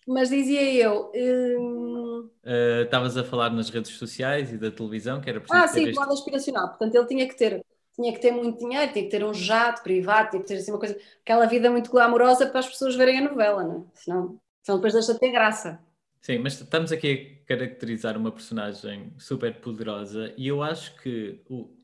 Mas 0.06 0.28
dizia 0.28 0.62
eu. 0.74 1.10
hum, 1.14 2.03
Uh, 2.44 2.84
Estavas 2.84 3.16
a 3.16 3.24
falar 3.24 3.50
nas 3.50 3.70
redes 3.70 3.92
sociais 3.92 4.52
e 4.52 4.58
da 4.58 4.70
televisão, 4.70 5.20
que 5.20 5.28
era 5.30 5.40
preciso 5.40 5.62
Ah, 5.62 5.68
sim, 5.68 5.82
este- 5.88 5.94
do 5.94 6.00
lado 6.00 6.12
aspiracional. 6.12 6.68
Portanto, 6.68 6.94
ele 6.94 7.06
tinha 7.06 7.28
que 7.28 7.36
ter, 7.36 7.64
tinha 7.94 8.12
que 8.12 8.18
ter 8.20 8.32
muito 8.32 8.58
dinheiro, 8.58 8.92
tinha 8.92 9.04
que 9.04 9.10
ter 9.10 9.24
um 9.24 9.34
jato 9.34 9.82
privado, 9.82 10.30
tinha 10.30 10.42
que 10.42 10.48
ter 10.48 10.56
assim 10.56 10.72
uma 10.72 10.78
coisa, 10.78 10.98
aquela 11.22 11.46
vida 11.46 11.70
muito 11.70 11.90
glamourosa 11.90 12.46
para 12.48 12.60
as 12.60 12.68
pessoas 12.68 12.96
verem 12.96 13.18
a 13.18 13.30
novela, 13.30 13.62
não 13.64 13.76
é? 13.94 13.98
Senão, 13.98 14.40
senão 14.62 14.78
depois 14.78 14.92
deixa 14.94 15.12
de 15.14 15.20
ter 15.20 15.30
graça. 15.30 15.80
Sim, 16.22 16.38
mas 16.38 16.58
estamos 16.60 16.90
aqui 16.90 17.40
a 17.44 17.46
caracterizar 17.48 18.16
uma 18.16 18.32
personagem 18.32 19.12
super 19.18 19.60
poderosa 19.60 20.32
e 20.38 20.48
eu 20.48 20.62
acho 20.62 20.96
que 21.02 21.42
o- 21.48 21.76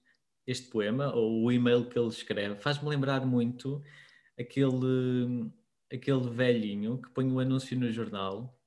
este 0.47 0.68
poema, 0.70 1.14
ou 1.14 1.44
o 1.44 1.52
e-mail 1.52 1.88
que 1.88 1.99
ele 1.99 2.09
escreve, 2.09 2.56
faz-me 2.61 2.88
lembrar 2.88 3.26
muito 3.26 3.82
aquele, 4.38 5.50
aquele 5.92 6.30
velhinho 6.30 7.00
que 7.02 7.11
põe 7.11 7.30
o 7.30 7.40
anúncio 7.40 7.78
no 7.78 7.90
jornal. 7.92 8.59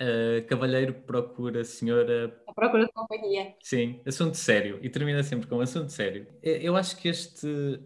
Uh, 0.00 0.46
cavalheiro 0.46 0.94
procura 0.94 1.62
senhora 1.64 2.42
A 2.46 2.52
procura 2.52 2.86
de 2.86 2.92
companhia. 2.92 3.54
Sim, 3.62 4.00
assunto 4.06 4.36
sério. 4.36 4.78
E 4.82 4.88
termina 4.88 5.22
sempre 5.22 5.46
com 5.46 5.60
assunto 5.60 5.90
sério. 5.90 6.26
Eu 6.42 6.76
acho 6.76 6.96
que 6.96 7.08
este 7.08 7.80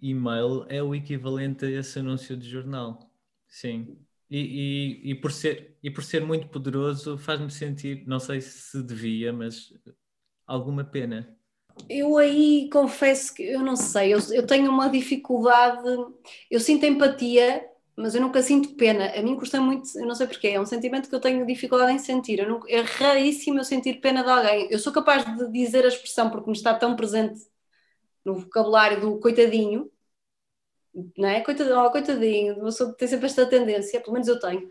e-mail 0.00 0.64
é 0.68 0.82
o 0.82 0.94
equivalente 0.94 1.64
a 1.64 1.70
esse 1.70 1.98
anúncio 1.98 2.36
de 2.36 2.48
jornal. 2.48 3.10
Sim. 3.48 3.98
E, 4.28 5.02
e, 5.04 5.10
e 5.10 5.14
por, 5.14 5.30
ser, 5.30 5.78
e 5.82 5.90
por 5.90 6.02
ser 6.02 6.24
muito 6.24 6.48
poderoso 6.48 7.16
faz-me 7.16 7.50
sentir, 7.50 8.04
não 8.06 8.18
sei 8.18 8.40
se 8.40 8.82
devia, 8.82 9.32
mas 9.32 9.72
alguma 10.46 10.84
pena. 10.84 11.36
Eu 11.88 12.16
aí 12.16 12.68
confesso 12.72 13.34
que 13.34 13.42
eu 13.42 13.60
não 13.60 13.76
sei, 13.76 14.14
eu, 14.14 14.18
eu 14.32 14.46
tenho 14.46 14.70
uma 14.70 14.88
dificuldade, 14.88 15.86
eu 16.50 16.58
sinto 16.58 16.86
empatia, 16.86 17.64
mas 17.96 18.14
eu 18.14 18.20
nunca 18.20 18.42
sinto 18.42 18.74
pena. 18.76 19.10
A 19.18 19.22
mim 19.22 19.36
custa 19.36 19.60
muito, 19.60 19.88
eu 19.98 20.06
não 20.06 20.14
sei 20.14 20.26
porquê, 20.26 20.48
é 20.48 20.60
um 20.60 20.66
sentimento 20.66 21.08
que 21.08 21.14
eu 21.14 21.20
tenho 21.20 21.46
dificuldade 21.46 21.92
em 21.92 21.98
sentir. 21.98 22.38
Eu 22.40 22.48
nunca- 22.48 22.70
é 22.70 22.80
raríssimo 22.82 23.58
eu 23.60 23.64
sentir 23.64 24.00
pena 24.00 24.22
de 24.22 24.30
alguém. 24.30 24.68
Eu 24.70 24.78
sou 24.78 24.92
capaz 24.92 25.24
de 25.24 25.50
dizer 25.52 25.84
a 25.84 25.88
expressão 25.88 26.30
porque 26.30 26.50
me 26.50 26.56
está 26.56 26.74
tão 26.74 26.96
presente 26.96 27.40
no 28.24 28.36
vocabulário 28.36 29.00
do 29.00 29.20
coitadinho, 29.20 29.90
não 31.16 31.28
é? 31.28 31.40
Coitadinho, 31.42 31.78
oh, 31.84 31.90
coitadinho, 31.90 32.54
uma 32.56 32.64
pessoa 32.66 32.94
tem 32.96 33.08
sempre 33.08 33.26
esta 33.26 33.46
tendência, 33.46 34.00
pelo 34.00 34.12
menos 34.12 34.28
eu 34.28 34.38
tenho. 34.40 34.68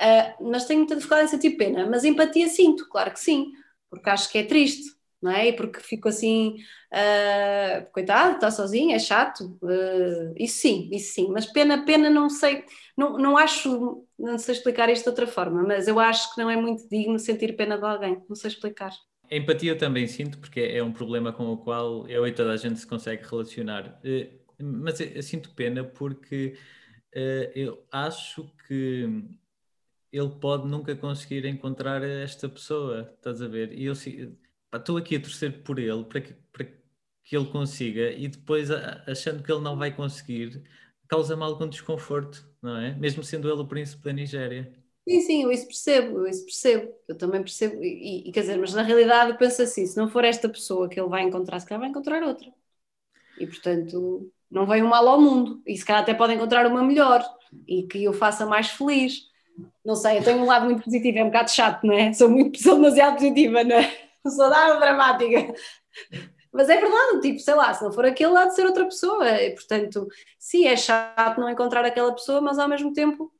Ah, 0.00 0.36
mas 0.40 0.66
tenho 0.66 0.80
muita 0.80 0.96
dificuldade 0.96 1.28
em 1.28 1.30
sentir 1.32 1.52
pena. 1.58 1.86
Mas 1.88 2.04
empatia 2.04 2.48
sinto, 2.48 2.88
claro 2.90 3.12
que 3.12 3.20
sim, 3.20 3.52
porque 3.90 4.10
acho 4.10 4.30
que 4.30 4.38
é 4.38 4.44
triste, 4.44 4.90
não 5.20 5.30
é? 5.32 5.48
E 5.48 5.52
porque 5.52 5.80
fico 5.80 6.08
assim, 6.08 6.56
ah, 6.92 7.86
coitado, 7.92 8.34
está 8.36 8.50
sozinho, 8.50 8.94
é 8.94 8.98
chato. 8.98 9.58
Ah, 9.62 10.32
isso 10.36 10.58
sim, 10.60 10.88
isso 10.92 11.14
sim. 11.14 11.28
Mas 11.30 11.46
pena, 11.46 11.84
pena, 11.84 12.10
não 12.10 12.28
sei, 12.30 12.64
não, 12.96 13.18
não 13.18 13.36
acho, 13.36 14.04
não 14.18 14.38
sei 14.38 14.54
explicar 14.54 14.88
isto 14.90 15.04
de 15.04 15.10
outra 15.10 15.26
forma, 15.26 15.62
mas 15.62 15.88
eu 15.88 15.98
acho 15.98 16.34
que 16.34 16.40
não 16.40 16.50
é 16.50 16.56
muito 16.56 16.88
digno 16.88 17.18
sentir 17.18 17.56
pena 17.56 17.78
de 17.78 17.84
alguém, 17.84 18.22
não 18.28 18.36
sei 18.36 18.50
explicar. 18.50 18.92
Empatia 19.30 19.76
também 19.76 20.06
sinto, 20.06 20.38
porque 20.38 20.60
é 20.60 20.82
um 20.82 20.92
problema 20.92 21.32
com 21.32 21.52
o 21.52 21.58
qual 21.58 22.08
eu 22.08 22.26
e 22.26 22.32
toda 22.32 22.52
a 22.52 22.56
gente 22.56 22.78
se 22.78 22.86
consegue 22.86 23.22
relacionar. 23.28 24.00
Eh, 24.02 24.30
Mas 24.58 25.00
eu, 25.00 25.22
sinto 25.22 25.50
pena 25.54 25.84
porque 25.84 26.56
eu 27.54 27.84
acho 27.90 28.50
que 28.66 29.06
ele 30.12 30.30
pode 30.40 30.66
nunca 30.66 30.94
conseguir 30.96 31.44
encontrar 31.46 32.02
esta 32.02 32.48
pessoa, 32.48 33.12
estás 33.16 33.42
a 33.42 33.48
ver? 33.48 33.72
E 33.72 33.84
eu 33.84 33.94
estou 34.74 34.96
aqui 34.96 35.16
a 35.16 35.20
torcer 35.20 35.62
por 35.62 35.78
ele 35.78 36.04
para 36.04 36.20
que, 36.20 36.34
para 36.52 36.64
que 37.24 37.36
ele 37.36 37.46
consiga 37.50 38.10
e 38.12 38.28
depois 38.28 38.70
achando 38.70 39.42
que 39.42 39.50
ele 39.52 39.60
não 39.62 39.76
vai 39.76 39.94
conseguir, 39.94 40.62
causa-me 41.08 41.42
algum 41.42 41.68
desconforto, 41.68 42.46
não 42.62 42.76
é? 42.76 42.94
Mesmo 42.94 43.22
sendo 43.24 43.50
ele 43.50 43.60
o 43.60 43.66
príncipe 43.68 44.04
da 44.04 44.12
Nigéria. 44.12 44.72
Sim, 45.08 45.20
sim, 45.22 45.42
eu 45.42 45.50
isso 45.50 45.66
percebo, 45.66 46.18
eu 46.18 46.26
isso 46.26 46.44
percebo, 46.44 46.94
eu 47.08 47.16
também 47.16 47.40
percebo, 47.42 47.82
e, 47.82 48.28
e 48.28 48.32
quer 48.32 48.40
dizer, 48.42 48.58
mas 48.58 48.74
na 48.74 48.82
realidade 48.82 49.30
eu 49.30 49.38
penso 49.38 49.62
assim, 49.62 49.86
se 49.86 49.96
não 49.96 50.08
for 50.08 50.22
esta 50.22 50.48
pessoa 50.50 50.86
que 50.88 51.00
ele 51.00 51.08
vai 51.08 51.22
encontrar, 51.22 51.58
se 51.60 51.66
calhar 51.66 51.80
vai 51.80 51.88
encontrar 51.88 52.22
outra. 52.22 52.52
E 53.38 53.46
portanto, 53.46 54.30
não 54.50 54.66
vem 54.66 54.82
um 54.82 54.88
mal 54.88 55.08
ao 55.08 55.20
mundo, 55.20 55.62
e 55.66 55.76
se 55.76 55.84
calhar 55.84 56.02
até 56.02 56.14
pode 56.14 56.34
encontrar 56.34 56.66
uma 56.66 56.82
melhor, 56.84 57.24
e 57.68 57.84
que 57.84 58.08
o 58.08 58.12
faça 58.14 58.46
mais 58.46 58.68
feliz. 58.70 59.28
Não 59.84 59.96
sei, 59.96 60.18
eu 60.18 60.24
tenho 60.24 60.40
um 60.42 60.46
lado 60.46 60.66
muito 60.66 60.84
positivo, 60.84 61.18
é 61.18 61.24
um 61.24 61.28
bocado 61.28 61.50
chato, 61.50 61.84
não 61.86 61.94
é? 61.94 62.12
Sou 62.14 62.28
muito, 62.30 62.62
sou 62.62 62.76
demasiado 62.76 63.16
positiva, 63.16 63.64
não 63.64 63.76
é? 63.76 64.07
Sou 64.28 64.48
nada 64.48 64.78
dramática. 64.78 65.54
Mas 66.52 66.68
é 66.68 66.80
verdade, 66.80 67.20
tipo, 67.20 67.38
sei 67.40 67.54
lá, 67.54 67.72
se 67.74 67.84
não 67.84 67.92
for 67.92 68.04
aquele, 68.04 68.36
há 68.36 68.46
de 68.46 68.54
ser 68.54 68.66
outra 68.66 68.84
pessoa. 68.84 69.28
E, 69.30 69.50
portanto, 69.54 70.08
sim, 70.38 70.66
é 70.66 70.76
chato 70.76 71.40
não 71.40 71.48
encontrar 71.48 71.84
aquela 71.84 72.12
pessoa, 72.12 72.40
mas 72.40 72.58
ao 72.58 72.68
mesmo 72.68 72.92
tempo, 72.92 73.32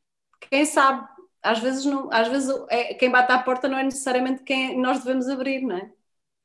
quem 0.50 0.64
sabe? 0.64 1.06
Às 1.42 1.58
vezes, 1.60 1.84
não, 1.84 2.12
às 2.12 2.28
vezes 2.28 2.54
é, 2.68 2.94
quem 2.94 3.10
bate 3.10 3.32
à 3.32 3.38
porta 3.38 3.68
não 3.68 3.78
é 3.78 3.82
necessariamente 3.82 4.42
quem 4.42 4.78
nós 4.80 4.98
devemos 4.98 5.28
abrir, 5.28 5.62
não 5.62 5.76
é? 5.76 5.90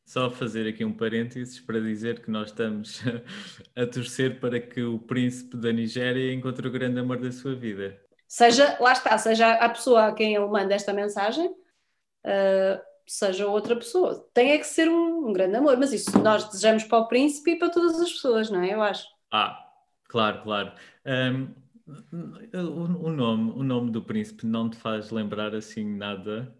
Só 0.06 0.30
fazer 0.30 0.68
aqui 0.68 0.84
um 0.84 0.94
parênteses 0.94 1.60
para 1.60 1.80
dizer 1.80 2.22
que 2.22 2.30
nós 2.30 2.50
estamos 2.50 3.02
a 3.76 3.86
torcer 3.86 4.40
para 4.40 4.60
que 4.60 4.84
o 4.84 5.00
príncipe 5.00 5.56
da 5.58 5.72
Nigéria 5.72 6.34
encontre 6.34 6.68
o 6.68 6.72
grande 6.72 7.00
amor 7.00 7.18
da 7.20 7.32
sua 7.32 7.56
vida. 7.56 8.00
Seja, 8.28 8.78
lá 8.80 8.94
está, 8.94 9.18
seja 9.18 9.54
a 9.54 9.70
pessoa 9.70 10.08
a 10.08 10.14
quem 10.14 10.36
ele 10.36 10.48
manda 10.48 10.74
esta 10.74 10.92
mensagem, 10.92 11.48
uh, 11.48 12.82
seja 13.08 13.48
outra 13.48 13.76
pessoa. 13.76 14.28
Tem 14.34 14.52
é 14.52 14.58
que 14.58 14.66
ser 14.66 14.90
um, 14.90 15.28
um, 15.28 15.34
grande 15.34 15.56
amor, 15.56 15.78
mas 15.78 15.94
isso 15.94 16.18
nós 16.20 16.46
desejamos 16.46 16.84
para 16.84 17.00
o 17.00 17.08
príncipe 17.08 17.52
e 17.52 17.60
para 17.60 17.70
todas 17.70 18.00
as 18.00 18.12
pessoas, 18.12 18.50
não 18.50 18.62
é? 18.62 18.74
Eu 18.74 18.82
acho. 18.82 19.08
Ah, 19.32 19.58
claro, 20.08 20.42
claro. 20.44 20.74
Um, 21.06 21.54
o, 22.54 23.08
o, 23.08 23.12
nome, 23.12 23.52
o 23.52 23.64
nome 23.64 23.92
do 23.92 24.02
príncipe 24.04 24.46
não 24.46 24.70
te 24.70 24.78
faz 24.78 25.12
lembrar 25.12 25.54
assim 25.54 25.84
nada? 25.84 26.56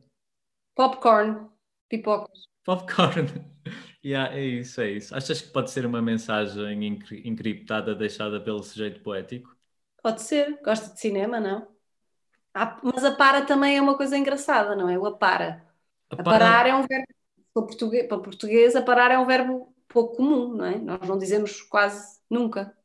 Popcorn, 0.76 1.48
pipocas. 1.88 2.48
Popcorn. 2.64 3.28
yeah, 4.04 4.36
é 4.36 4.42
isso, 4.44 4.82
é 4.82 4.92
isso. 4.92 5.16
Achas 5.16 5.42
que 5.42 5.52
pode 5.52 5.72
ser 5.72 5.86
uma 5.86 6.02
mensagem 6.02 6.84
encriptada 7.24 7.96
deixada 7.96 8.42
pelo 8.42 8.64
sujeito 8.64 9.02
poético? 9.02 9.56
Pode 10.02 10.22
ser. 10.22 10.60
Gosta 10.62 10.94
de 10.94 11.00
cinema, 11.00 11.40
não? 11.40 11.68
Ah, 12.54 12.80
mas 12.84 13.04
a 13.04 13.16
para 13.16 13.46
também 13.46 13.78
é 13.78 13.82
uma 13.82 13.98
coisa 13.98 14.18
engraçada, 14.18 14.76
não 14.76 14.90
é? 14.90 14.98
O 14.98 15.06
apara. 15.06 15.66
A 16.10 16.24
parar 16.24 16.68
é 16.68 16.74
um 16.76 16.86
verbo, 16.88 17.08
para 17.54 17.64
português, 17.66 18.08
para 18.08 18.20
português, 18.20 18.76
a 18.76 18.82
parar 18.82 19.12
é 19.12 19.18
um 19.18 19.26
verbo 19.26 19.74
pouco 19.88 20.18
comum, 20.18 20.54
não 20.56 20.66
é? 20.66 20.78
Nós 20.80 21.08
não 21.08 21.18
dizemos 21.18 21.62
quase 21.62 22.20
nunca. 22.30 22.76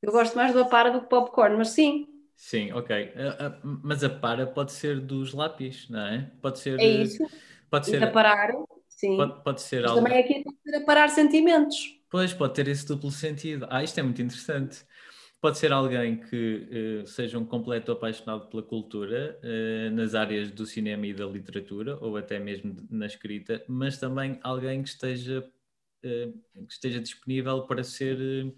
Eu 0.00 0.12
gosto 0.12 0.36
mais 0.36 0.52
do 0.52 0.60
apara 0.60 0.90
do 0.92 1.00
que 1.00 1.08
popcorn, 1.08 1.56
mas 1.56 1.70
sim. 1.70 2.06
Sim, 2.36 2.72
ok. 2.72 2.90
Mas 3.82 4.04
a 4.04 4.10
para 4.10 4.46
pode 4.46 4.72
ser 4.72 5.00
dos 5.00 5.32
lápis, 5.32 5.88
não 5.88 6.00
é? 6.00 6.30
Pode 6.42 6.58
ser. 6.58 6.80
É 6.80 6.86
isso. 6.86 7.24
Pode 7.70 7.86
ser. 7.86 8.02
E 8.02 8.04
a 8.04 8.12
parar, 8.12 8.50
sim. 8.88 9.16
Pode, 9.18 9.42
pode 9.44 9.62
ser 9.62 9.84
mas 9.84 9.92
algo. 9.92 10.04
Também 10.04 10.18
aqui 10.18 10.42
pode 10.42 10.56
ser 10.64 10.76
a 10.76 10.84
parar 10.84 11.08
sentimentos. 11.08 12.00
Pois, 12.10 12.32
pode 12.32 12.54
ter 12.54 12.68
esse 12.68 12.86
duplo 12.86 13.10
sentido. 13.10 13.66
Ah, 13.70 13.82
isto 13.82 13.98
é 13.98 14.02
muito 14.02 14.22
interessante. 14.22 14.84
Pode 15.44 15.58
ser 15.58 15.72
alguém 15.72 16.16
que 16.16 17.02
uh, 17.02 17.06
seja 17.06 17.38
um 17.38 17.44
completo 17.44 17.92
apaixonado 17.92 18.46
pela 18.46 18.62
cultura, 18.62 19.38
uh, 19.42 19.90
nas 19.94 20.14
áreas 20.14 20.50
do 20.50 20.64
cinema 20.64 21.06
e 21.06 21.12
da 21.12 21.26
literatura, 21.26 21.98
ou 22.00 22.16
até 22.16 22.38
mesmo 22.38 22.74
na 22.88 23.04
escrita, 23.04 23.62
mas 23.68 23.98
também 23.98 24.40
alguém 24.42 24.82
que 24.82 24.88
esteja, 24.88 25.40
uh, 26.02 26.66
que 26.66 26.72
esteja 26.72 26.98
disponível 26.98 27.60
para 27.66 27.84
ser 27.84 28.54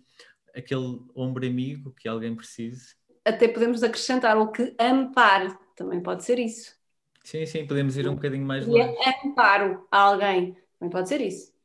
aquele 0.54 1.00
ombro 1.12 1.44
amigo 1.44 1.92
que 1.92 2.06
alguém 2.06 2.36
precise. 2.36 2.94
Até 3.24 3.48
podemos 3.48 3.82
acrescentar 3.82 4.38
o 4.38 4.52
que 4.52 4.72
ampare, 4.78 5.52
também 5.74 6.00
pode 6.00 6.24
ser 6.24 6.38
isso. 6.38 6.72
Sim, 7.24 7.44
sim, 7.46 7.66
podemos 7.66 7.96
ir 7.96 8.06
um 8.06 8.14
bocadinho 8.14 8.46
mais 8.46 8.64
longe. 8.64 8.96
É 9.00 9.26
amparo 9.26 9.84
a 9.90 9.98
alguém, 10.02 10.56
também 10.78 10.92
pode 10.92 11.08
ser 11.08 11.20
isso. 11.20 11.55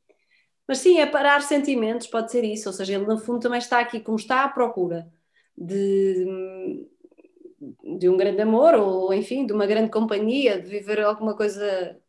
Mas 0.72 0.78
sim, 0.78 0.98
é 0.98 1.04
parar 1.04 1.42
sentimentos, 1.42 2.06
pode 2.06 2.32
ser 2.32 2.44
isso. 2.44 2.66
Ou 2.66 2.72
seja, 2.72 2.94
ele 2.94 3.04
no 3.04 3.18
fundo 3.18 3.40
também 3.40 3.58
está 3.58 3.78
aqui, 3.78 4.00
como 4.00 4.16
está 4.16 4.42
à 4.42 4.48
procura 4.48 5.06
de, 5.54 6.24
de 7.98 8.08
um 8.08 8.16
grande 8.16 8.40
amor, 8.40 8.72
ou 8.76 9.12
enfim, 9.12 9.44
de 9.44 9.52
uma 9.52 9.66
grande 9.66 9.90
companhia, 9.90 10.58
de 10.58 10.70
viver 10.70 11.00
alguma 11.00 11.36
coisa 11.36 12.00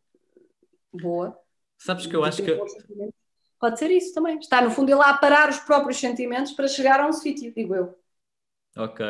boa. 0.90 1.38
Sabes 1.76 2.06
que 2.06 2.16
eu 2.16 2.24
acho 2.24 2.42
que. 2.42 2.58
Pode 3.60 3.78
ser 3.78 3.90
isso 3.90 4.14
também. 4.14 4.38
Está 4.38 4.62
no 4.62 4.70
fundo 4.70 4.90
ele 4.90 5.02
a 5.02 5.12
parar 5.12 5.50
os 5.50 5.58
próprios 5.58 5.98
sentimentos 5.98 6.52
para 6.52 6.66
chegar 6.66 7.00
a 7.00 7.06
um 7.06 7.12
sítio, 7.12 7.52
digo 7.54 7.74
eu. 7.74 7.94
Ok. 8.78 9.04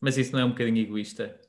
Mas 0.00 0.18
isso 0.18 0.32
não 0.32 0.40
é 0.40 0.44
um 0.44 0.50
bocadinho 0.50 0.78
egoísta? 0.78 1.40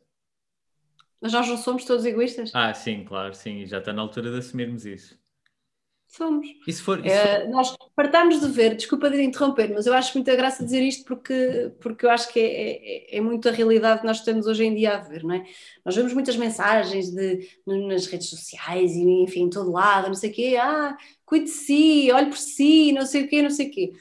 Mas 1.20 1.34
nós 1.34 1.48
não 1.48 1.58
somos 1.58 1.86
todos 1.86 2.06
egoístas? 2.06 2.52
Ah, 2.54 2.72
sim, 2.76 3.04
claro, 3.04 3.34
sim. 3.34 3.66
Já 3.66 3.80
está 3.80 3.92
na 3.92 4.04
altura 4.04 4.30
de 4.30 4.38
assumirmos 4.38 4.86
isso. 4.86 5.20
Somos. 6.08 6.48
E 6.66 6.72
se 6.72 6.82
for, 6.82 7.06
e 7.06 7.10
se 7.10 7.16
é, 7.16 7.42
for... 7.42 7.50
nós 7.50 7.76
partamos 7.96 8.40
de 8.40 8.48
ver, 8.48 8.76
desculpa 8.76 9.10
de 9.10 9.22
interromper, 9.22 9.72
mas 9.74 9.86
eu 9.86 9.94
acho 9.94 10.18
muita 10.18 10.36
graça 10.36 10.64
dizer 10.64 10.82
isto 10.82 11.04
porque, 11.06 11.72
porque 11.82 12.06
eu 12.06 12.10
acho 12.10 12.32
que 12.32 12.40
é, 12.40 13.16
é, 13.16 13.18
é, 13.18 13.22
muito 13.22 13.48
a 13.48 13.52
realidade 13.52 14.00
que 14.00 14.08
nós 14.08 14.22
temos 14.22 14.48
hoje 14.48 14.64
em 14.64 14.74
dia 14.74 14.96
a 14.96 15.00
ver, 15.00 15.24
não 15.24 15.36
é? 15.36 15.44
Nós 15.86 15.96
vemos 15.96 16.14
muitas 16.14 16.38
mensagens 16.38 17.12
de, 17.12 17.50
nas 17.66 18.08
redes 18.08 18.30
sociais 18.30 18.94
e 18.94 19.04
enfim, 19.22 19.44
em 19.44 19.50
todo 19.50 19.72
lado, 19.72 20.08
não 20.08 20.16
sei 20.16 20.32
o 20.32 20.34
quê, 20.34 20.58
ah, 20.60 20.96
cuide 21.26 21.46
de 21.46 21.52
si, 21.52 22.10
olhe 22.12 22.28
por 22.28 22.38
si, 22.38 22.94
não 22.94 23.06
sei 23.06 23.26
o 23.26 23.28
quê, 23.28 23.42
não 23.42 23.50
sei 23.50 23.68
o 23.68 23.72
quê. 23.72 23.92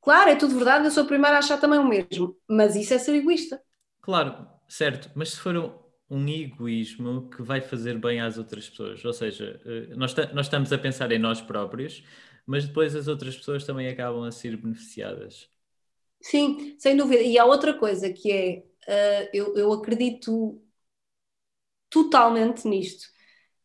Claro, 0.00 0.30
é 0.30 0.36
tudo 0.36 0.56
verdade, 0.56 0.86
eu 0.86 0.90
sou 0.90 1.02
a 1.02 1.06
primeira 1.06 1.36
a 1.36 1.40
achar 1.40 1.58
também 1.60 1.78
o 1.78 1.86
mesmo, 1.86 2.34
mas 2.48 2.74
isso 2.74 2.94
é 2.94 2.98
ser 2.98 3.14
egoísta. 3.14 3.60
Claro, 4.00 4.46
certo, 4.66 5.10
mas 5.14 5.32
se 5.32 5.36
for 5.40 5.89
um 6.10 6.28
egoísmo 6.28 7.30
que 7.30 7.40
vai 7.42 7.60
fazer 7.60 7.98
bem 7.98 8.20
às 8.20 8.36
outras 8.36 8.68
pessoas. 8.68 9.04
Ou 9.04 9.12
seja, 9.12 9.60
eh, 9.64 9.94
nós, 9.94 10.14
nós 10.34 10.46
estamos 10.46 10.72
a 10.72 10.78
pensar 10.78 11.12
em 11.12 11.18
nós 11.18 11.40
próprios, 11.40 12.02
mas 12.44 12.66
depois 12.66 12.96
as 12.96 13.06
outras 13.06 13.36
pessoas 13.36 13.64
também 13.64 13.88
acabam 13.88 14.24
a 14.24 14.32
ser 14.32 14.56
beneficiadas. 14.56 15.48
Sim, 16.20 16.76
sem 16.78 16.96
dúvida. 16.96 17.22
E 17.22 17.38
há 17.38 17.44
outra 17.44 17.72
coisa 17.74 18.12
que 18.12 18.30
é, 18.32 18.64
uh, 18.88 19.30
eu, 19.32 19.56
eu 19.56 19.72
acredito 19.72 20.60
totalmente 21.88 22.66
nisto, 22.66 23.08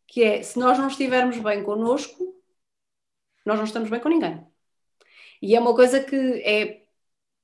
que 0.07 0.23
é 0.23 0.43
se 0.43 0.59
nós 0.59 0.77
não 0.77 0.87
estivermos 0.87 1.37
bem 1.39 1.63
connosco, 1.63 2.35
nós 3.45 3.57
não 3.57 3.65
estamos 3.65 3.89
bem 3.89 3.99
com 3.99 4.09
ninguém. 4.09 4.45
E 5.41 5.55
é 5.55 5.59
uma 5.59 5.75
coisa 5.75 6.03
que 6.03 6.15
é 6.15 6.85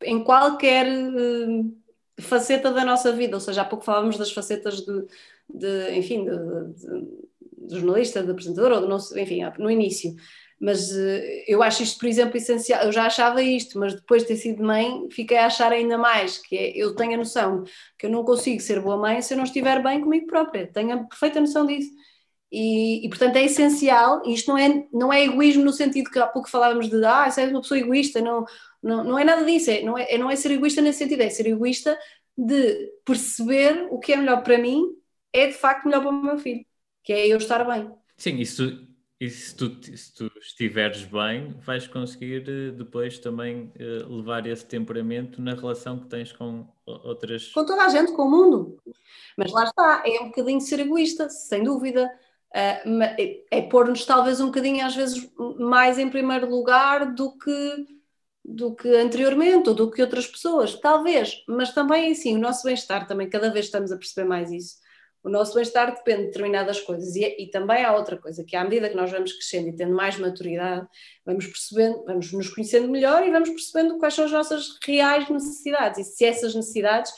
em 0.03 0.23
qualquer 0.23 0.87
uh, 0.87 1.80
faceta 2.21 2.71
da 2.71 2.85
nossa 2.85 3.11
vida, 3.11 3.35
ou 3.35 3.39
seja, 3.39 3.61
há 3.61 3.65
pouco 3.65 3.85
falávamos 3.85 4.17
das 4.17 4.31
facetas 4.31 4.81
de, 4.81 5.05
de 5.49 5.91
enfim, 5.97 6.25
de, 6.25 6.31
de, 6.31 7.67
de, 7.67 7.75
jornalista, 7.75 8.23
de 8.23 8.31
apresentador, 8.31 8.71
ou 8.71 8.81
de 8.81 8.87
nosso, 8.87 9.17
enfim, 9.17 9.41
no 9.57 9.69
início. 9.69 10.15
Mas 10.59 10.91
uh, 10.91 11.21
eu 11.47 11.63
acho 11.63 11.81
isto, 11.81 11.99
por 11.99 12.07
exemplo, 12.07 12.37
essencial. 12.37 12.83
Eu 12.83 12.91
já 12.91 13.05
achava 13.05 13.41
isto, 13.41 13.79
mas 13.79 13.95
depois 13.95 14.21
de 14.21 14.29
ter 14.29 14.35
sido 14.35 14.63
mãe, 14.63 15.07
fiquei 15.11 15.37
a 15.37 15.47
achar 15.47 15.71
ainda 15.71 15.97
mais, 15.97 16.37
que 16.37 16.55
é, 16.55 16.77
eu 16.77 16.95
tenho 16.95 17.15
a 17.15 17.17
noção 17.17 17.63
que 17.97 18.05
eu 18.05 18.11
não 18.11 18.23
consigo 18.23 18.61
ser 18.61 18.79
boa 18.79 18.97
mãe 18.97 19.21
se 19.21 19.33
eu 19.33 19.37
não 19.37 19.43
estiver 19.43 19.81
bem 19.81 20.01
comigo 20.01 20.27
própria. 20.27 20.67
Tenho 20.71 20.93
a 20.93 21.03
perfeita 21.03 21.39
noção 21.39 21.65
disso. 21.65 21.89
E, 22.51 23.05
e, 23.05 23.09
portanto 23.09 23.37
é 23.37 23.45
essencial, 23.45 24.21
isto 24.25 24.49
não 24.49 24.57
é, 24.57 24.85
não 24.91 25.13
é 25.13 25.23
egoísmo 25.23 25.63
no 25.63 25.71
sentido 25.71 26.11
que 26.11 26.19
há 26.19 26.27
pouco 26.27 26.49
falávamos 26.49 26.89
de 26.89 27.03
ah, 27.05 27.29
você 27.31 27.43
é 27.43 27.47
uma 27.47 27.61
pessoa 27.61 27.79
egoísta, 27.79 28.19
não, 28.19 28.43
não, 28.81 29.03
não 29.03 29.19
é 29.19 29.23
nada 29.23 29.45
disso, 29.45 29.69
é, 29.71 29.81
não, 29.81 29.97
é, 29.97 30.17
não 30.17 30.29
é 30.29 30.35
ser 30.35 30.51
egoísta 30.51 30.81
nesse 30.81 30.99
sentido, 30.99 31.21
é 31.21 31.29
ser 31.29 31.47
egoísta 31.47 31.97
de 32.37 32.91
perceber 33.05 33.87
o 33.91 33.99
que 33.99 34.13
é 34.13 34.17
melhor 34.17 34.43
para 34.43 34.57
mim 34.57 34.95
é 35.33 35.47
de 35.47 35.53
facto 35.53 35.85
melhor 35.85 36.01
para 36.01 36.09
o 36.09 36.23
meu 36.23 36.37
filho, 36.37 36.65
que 37.03 37.13
é 37.13 37.27
eu 37.27 37.37
estar 37.37 37.63
bem. 37.63 37.89
Sim, 38.17 38.37
isso 38.37 38.87
e 39.21 39.29
se 39.29 39.55
tu, 39.55 39.69
se 39.95 40.15
tu 40.15 40.31
estiveres 40.39 41.03
bem, 41.03 41.55
vais 41.63 41.85
conseguir 41.85 42.43
eh, 42.49 42.71
depois 42.71 43.19
também 43.19 43.71
uh, 43.79 44.15
levar 44.15 44.47
esse 44.47 44.65
temperamento 44.65 45.39
na 45.39 45.53
relação 45.53 45.99
que 45.99 46.07
tens 46.07 46.31
com 46.31 46.67
outras. 46.87 47.49
Com 47.49 47.63
toda 47.63 47.85
a 47.85 47.89
gente, 47.89 48.13
com 48.13 48.23
o 48.23 48.31
mundo. 48.31 48.77
Mas 49.37 49.51
lá 49.51 49.65
está, 49.65 50.01
é 50.07 50.19
um 50.21 50.29
bocadinho 50.29 50.59
ser 50.59 50.79
egoísta, 50.79 51.29
sem 51.29 51.63
dúvida. 51.63 52.11
Uh, 52.49 53.03
é, 53.19 53.43
é 53.51 53.61
pôr-nos 53.61 54.03
talvez 54.07 54.41
um 54.41 54.47
bocadinho, 54.47 54.83
às 54.83 54.95
vezes, 54.95 55.31
mais 55.59 55.99
em 55.99 56.09
primeiro 56.09 56.49
lugar 56.49 57.13
do 57.13 57.37
que 57.37 57.85
do 58.43 58.75
que 58.75 58.87
anteriormente 58.89 59.69
ou 59.69 59.75
do 59.75 59.91
que 59.91 60.01
outras 60.01 60.27
pessoas, 60.27 60.75
talvez, 60.75 61.43
mas 61.47 61.73
também 61.73 62.11
assim, 62.11 62.35
o 62.35 62.39
nosso 62.39 62.63
bem-estar 62.63 63.07
também, 63.07 63.29
cada 63.29 63.51
vez 63.51 63.65
estamos 63.65 63.91
a 63.91 63.97
perceber 63.97 64.27
mais 64.27 64.51
isso. 64.51 64.81
O 65.23 65.29
nosso 65.29 65.53
bem-estar 65.53 65.93
depende 65.93 66.21
de 66.21 66.25
determinadas 66.27 66.79
coisas 66.79 67.15
e, 67.15 67.23
e, 67.37 67.51
também 67.51 67.85
há 67.85 67.95
outra 67.95 68.17
coisa, 68.17 68.43
que 68.43 68.55
à 68.55 68.63
medida 68.63 68.89
que 68.89 68.95
nós 68.95 69.11
vamos 69.11 69.31
crescendo 69.33 69.69
e 69.69 69.75
tendo 69.75 69.93
mais 69.93 70.17
maturidade, 70.17 70.87
vamos 71.23 71.45
percebendo, 71.45 72.03
vamos 72.05 72.33
nos 72.33 72.49
conhecendo 72.49 72.89
melhor 72.89 73.25
e 73.25 73.29
vamos 73.29 73.49
percebendo 73.49 73.99
quais 73.99 74.15
são 74.15 74.25
as 74.25 74.31
nossas 74.31 74.79
reais 74.83 75.29
necessidades 75.29 75.99
e 75.99 76.03
se 76.03 76.25
essas 76.25 76.55
necessidades 76.55 77.13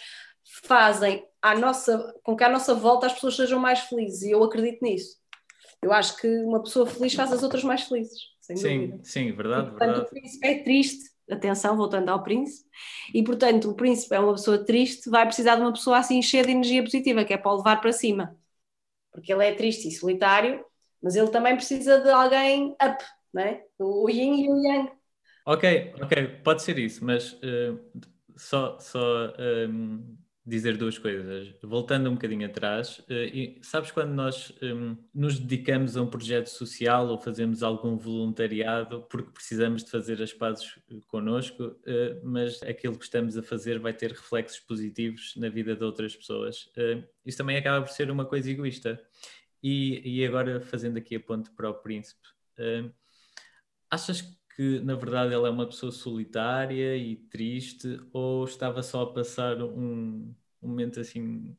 fazem 0.66 1.26
à 1.42 1.58
nossa, 1.58 2.14
com 2.24 2.36
que 2.36 2.44
à 2.44 2.50
nossa 2.50 2.76
volta 2.76 3.06
as 3.06 3.14
pessoas 3.14 3.38
sejam 3.38 3.58
mais 3.58 3.80
felizes 3.80 4.24
e 4.24 4.32
eu 4.32 4.44
acredito 4.44 4.84
nisso. 4.84 5.18
Eu 5.82 5.94
acho 5.94 6.18
que 6.18 6.28
uma 6.28 6.62
pessoa 6.62 6.86
feliz 6.86 7.14
faz 7.14 7.32
as 7.32 7.42
outras 7.42 7.64
mais 7.64 7.84
felizes, 7.84 8.20
sem 8.42 8.58
sim, 8.58 8.88
dúvida. 8.88 9.00
Sim, 9.04 9.32
verdade, 9.32 9.68
e, 9.68 9.70
portanto, 9.70 9.88
verdade. 9.88 10.08
o 10.08 10.10
príncipe 10.10 10.48
é 10.48 10.64
triste 10.64 11.13
atenção, 11.34 11.76
voltando 11.78 12.10
ao 12.10 12.24
príncipe, 12.24 12.70
e 13.14 13.24
portanto 13.24 13.70
o 13.70 13.76
príncipe 13.76 14.16
é 14.16 14.20
uma 14.20 14.34
pessoa 14.34 14.64
triste, 14.64 15.10
vai 15.10 15.26
precisar 15.26 15.56
de 15.56 15.62
uma 15.62 15.74
pessoa 15.74 15.98
assim 15.98 16.22
cheia 16.22 16.44
de 16.44 16.52
energia 16.52 16.84
positiva, 16.84 17.26
que 17.26 17.34
é 17.34 17.38
para 17.38 17.52
o 17.52 17.58
levar 17.58 17.82
para 17.82 17.92
cima, 17.92 18.36
porque 19.12 19.32
ele 19.32 19.46
é 19.46 19.54
triste 19.54 19.88
e 19.88 19.92
solitário, 19.92 20.64
mas 21.02 21.16
ele 21.16 21.30
também 21.30 21.56
precisa 21.56 22.00
de 22.00 22.10
alguém 22.10 22.76
up, 22.82 23.04
né? 23.34 23.62
o 23.78 24.10
yin 24.10 24.46
e 24.46 24.50
o 24.50 24.64
yang. 24.64 24.92
Ok, 25.46 25.94
ok, 26.02 26.28
pode 26.44 26.64
ser 26.64 26.80
isso, 26.80 27.04
mas 27.04 27.34
uh, 27.34 27.78
só, 28.38 28.80
só 28.80 29.34
um, 29.70 30.18
dizer 30.46 30.78
duas 30.78 30.98
coisas. 30.98 31.54
Voltando 31.62 32.10
um 32.10 32.14
bocadinho 32.14 32.46
atrás, 32.46 33.00
uh, 33.00 33.60
sabes 33.62 33.92
quando 33.92 34.12
nós 34.12 34.54
um, 34.62 34.98
nos 35.14 35.40
dedicamos 35.40 35.96
a 35.96 36.02
um 36.02 36.08
projeto 36.08 36.48
social 36.48 37.08
ou 37.08 37.18
fazemos 37.18 37.64
algum 37.64 37.98
voluntariado 37.98 39.04
porque 39.10 39.32
precisamos 39.32 39.84
de 39.84 39.92
fazer 39.92 40.22
as 40.22 40.34
pazes 40.34 40.78
connosco, 41.08 41.64
uh, 41.64 42.22
mas 42.24 42.62
aquilo 42.64 42.98
que 42.98 43.06
estamos 43.06 43.38
a 43.38 43.44
fazer 43.44 43.80
vai 43.80 43.94
ter 43.94 44.12
reflexos 44.12 44.60
positivos 44.60 45.34
na 45.38 45.48
vida 45.50 45.76
de 45.76 45.84
outras 45.84 46.16
pessoas. 46.16 46.70
Isso 47.26 47.38
também 47.38 47.56
acaba 47.56 47.86
por 47.86 47.92
ser 47.92 48.12
uma 48.12 48.26
coisa 48.26 48.50
egoísta. 48.52 49.02
E, 49.62 50.02
e 50.04 50.26
agora, 50.26 50.60
fazendo 50.60 50.98
aqui 50.98 51.16
a 51.16 51.20
ponte 51.20 51.50
para 51.52 51.70
o 51.70 51.74
príncipe, 51.76 52.28
achas 53.90 54.22
que 54.22 54.43
na 54.84 54.96
verdade 54.96 55.34
ela 55.34 55.48
é 55.48 55.52
uma 55.52 55.66
pessoa 55.66 55.92
solitária 55.92 56.96
e 56.96 57.16
triste 57.16 58.00
ou 58.12 58.46
estava 58.46 58.84
só 58.84 59.04
a 59.04 59.14
passar 59.14 59.62
um, 59.62 60.34
um 60.62 60.68
momento 60.68 61.00
assim 61.00 61.56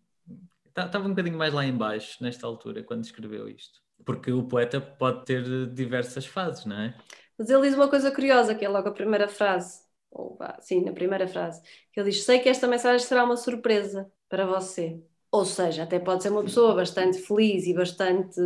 estava 0.67 0.91
tá, 0.91 1.01
um 1.01 1.11
bocadinho 1.11 1.37
mais 1.37 1.53
lá 1.53 1.65
embaixo 1.65 2.23
nesta 2.23 2.47
altura 2.47 2.83
quando 2.83 3.05
escreveu 3.05 3.49
isto 3.49 3.85
porque 4.05 4.31
o 4.33 4.43
poeta 4.43 4.81
pode 4.81 5.25
ter 5.25 5.67
diversas 5.73 6.27
fases, 6.27 6.65
não 6.65 6.79
é? 6.79 6.95
Mas 7.39 7.49
ele 7.49 7.63
diz 7.63 7.75
uma 7.75 7.89
coisa 7.89 8.11
curiosa 8.11 8.55
que 8.55 8.65
é 8.65 8.69
logo 8.69 8.89
a 8.89 8.93
primeira 8.93 9.29
frase 9.29 9.83
ou 10.11 10.39
sim, 10.61 10.85
na 10.85 10.93
primeira 10.93 11.27
frase 11.27 11.61
que 11.93 11.99
ele 11.99 12.11
diz, 12.11 12.23
sei 12.23 12.39
que 12.39 12.49
esta 12.49 12.69
mensagem 12.69 13.05
será 13.05 13.25
uma 13.25 13.37
surpresa 13.37 14.11
para 14.29 14.47
você 14.47 15.03
ou 15.35 15.45
seja, 15.45 15.83
até 15.83 15.99
pode 15.99 16.23
ser 16.23 16.31
uma 16.31 16.45
pessoa 16.45 16.77
bastante 16.77 17.19
feliz 17.19 17.67
e 17.67 17.75
bastante 17.75 18.41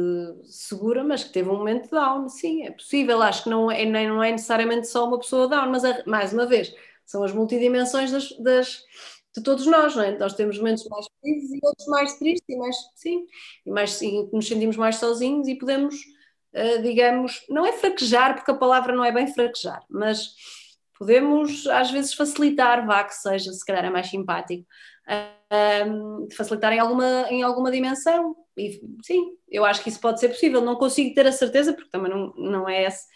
segura, 0.45 1.05
mas 1.05 1.23
que 1.23 1.31
teve 1.35 1.51
um 1.51 1.59
momento 1.59 1.91
down. 1.91 2.31
Sim, 2.31 2.65
é 2.65 2.71
possível. 2.71 3.21
Acho 3.21 3.45
que 3.45 3.51
não 3.51 3.71
é, 3.71 3.85
não 3.85 4.23
é 4.23 4.33
necessariamente 4.33 4.89
só 4.89 5.07
uma 5.07 5.19
pessoa 5.19 5.47
down, 5.47 5.71
mas 5.71 5.83
mais 6.07 6.33
uma 6.33 6.47
vez, 6.47 6.75
são 7.05 7.23
as 7.23 7.31
multidimensões 7.31 8.11
das, 8.11 8.31
das, 8.39 8.83
de 9.37 9.43
todos 9.43 9.67
nós, 9.67 9.95
não 9.95 10.03
é? 10.03 10.17
Nós 10.17 10.33
temos 10.33 10.57
momentos 10.57 10.89
mais 10.89 11.05
felizes 11.21 11.51
e 11.53 11.59
outros 11.63 11.87
mais 11.89 12.15
tristes, 12.15 12.49
e 12.49 12.57
mais, 12.57 12.77
sim, 12.95 13.27
e 13.67 13.71
mais 13.71 13.91
sim, 13.93 14.31
nos 14.33 14.49
sentimos 14.49 14.79
mais 14.79 14.97
sozinhos 14.97 15.47
e 15.47 15.57
podemos, 15.57 15.95
uh, 15.95 16.81
digamos, 16.83 17.45
não 17.51 17.67
é 17.67 17.73
fraquejar, 17.73 18.35
porque 18.35 18.51
a 18.51 18.57
palavra 18.57 18.97
não 18.97 19.05
é 19.05 19.13
bem 19.13 19.27
fraquejar, 19.27 19.85
mas 19.91 20.31
podemos 20.99 21.67
às 21.67 21.91
vezes 21.91 22.15
facilitar, 22.15 22.87
vá 22.87 23.05
que 23.05 23.15
seja, 23.15 23.53
se 23.53 23.65
calhar 23.67 23.85
é 23.85 23.91
mais 23.91 24.07
simpático, 24.07 24.67
um, 25.53 26.29
facilitar 26.37 26.73
em 26.73 26.79
alguma, 26.79 27.27
em 27.31 27.43
alguma 27.43 27.71
dimensão. 27.71 28.37
E 28.57 28.81
sim, 29.05 29.37
eu 29.49 29.65
acho 29.65 29.83
que 29.83 29.89
isso 29.89 30.01
pode 30.01 30.21
ser 30.21 30.29
possível. 30.29 30.61
Não 30.61 30.77
consigo 30.77 31.15
ter 31.15 31.27
a 31.27 31.33
certeza, 31.33 31.73
porque 31.73 31.91
também 31.91 32.11
não, 32.11 32.35
não 32.37 32.69
é 32.69 32.85
esse 32.85 33.07